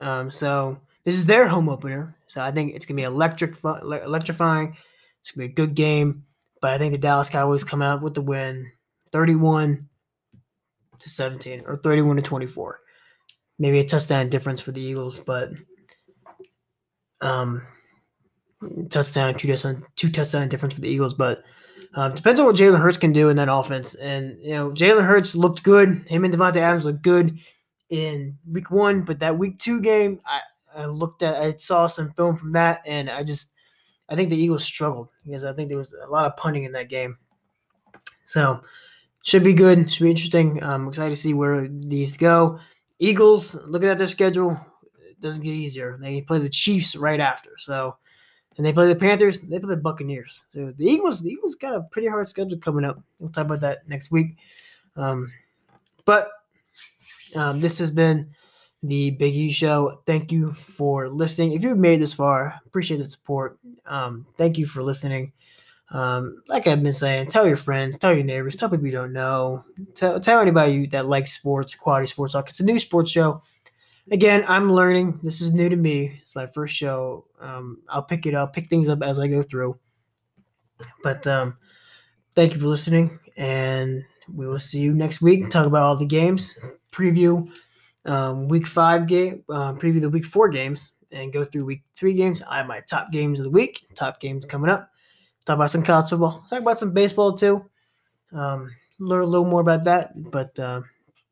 [0.00, 2.16] um, so this is their home opener.
[2.26, 4.76] So I think it's gonna be electric, electrifying.
[5.20, 6.24] It's gonna be a good game,
[6.60, 8.70] but I think the Dallas Cowboys come out with the win,
[9.12, 9.88] thirty-one
[10.98, 12.80] to seventeen or thirty-one to twenty-four.
[13.58, 15.50] Maybe a touchdown difference for the Eagles, but
[17.20, 17.66] um,
[18.88, 21.42] touchdown, two touchdown, two touchdown difference for the Eagles, but.
[21.92, 23.96] Um, depends on what Jalen Hurts can do in that offense.
[23.96, 25.88] And, you know, Jalen Hurts looked good.
[26.06, 27.36] Him and Davante Adams looked good
[27.88, 30.40] in week one, but that week two game, I,
[30.74, 33.52] I looked at, I saw some film from that, and I just,
[34.08, 36.72] I think the Eagles struggled because I think there was a lot of punting in
[36.72, 37.18] that game.
[38.24, 38.62] So
[39.22, 39.92] should be good.
[39.92, 40.62] Should be interesting.
[40.62, 42.58] I'm excited to see where these go.
[42.98, 44.58] Eagles, looking at their schedule,
[45.08, 45.96] it doesn't get easier.
[46.00, 47.50] They play the Chiefs right after.
[47.58, 47.96] So
[48.60, 50.44] and they play the Panthers, they play the Buccaneers.
[50.52, 53.00] So the Eagles, the Eagles got a pretty hard schedule coming up.
[53.18, 54.36] We'll talk about that next week.
[54.96, 55.32] Um,
[56.04, 56.30] but
[57.34, 58.34] um, this has been
[58.82, 60.02] the Big E Show.
[60.06, 61.52] Thank you for listening.
[61.52, 63.58] If you've made this far, appreciate the support.
[63.86, 65.32] Um, thank you for listening.
[65.90, 69.12] Um, like I've been saying, tell your friends, tell your neighbors, tell people you don't
[69.12, 69.64] know,
[69.94, 72.48] tell, tell anybody that likes sports, quality sports talk.
[72.48, 73.42] It's a new sports show.
[74.10, 75.20] Again, I'm learning.
[75.22, 76.18] This is new to me.
[76.20, 77.26] It's my first show.
[77.40, 79.78] Um, I'll pick it up, pick things up as I go through.
[81.02, 81.58] But um,
[82.34, 85.50] thank you for listening, and we will see you next week.
[85.50, 86.56] Talk about all the games,
[86.92, 87.50] preview
[88.04, 92.14] um, week five game, um, preview the week four games, and go through week three
[92.14, 92.42] games.
[92.48, 94.90] I have my top games of the week, top games coming up.
[95.46, 96.44] Talk about some college football.
[96.48, 97.64] Talk about some baseball too.
[98.32, 100.12] Um, learn a little more about that.
[100.30, 100.82] But uh,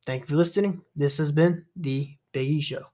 [0.04, 0.82] thank you for listening.
[0.96, 2.86] This has been the Big E Show.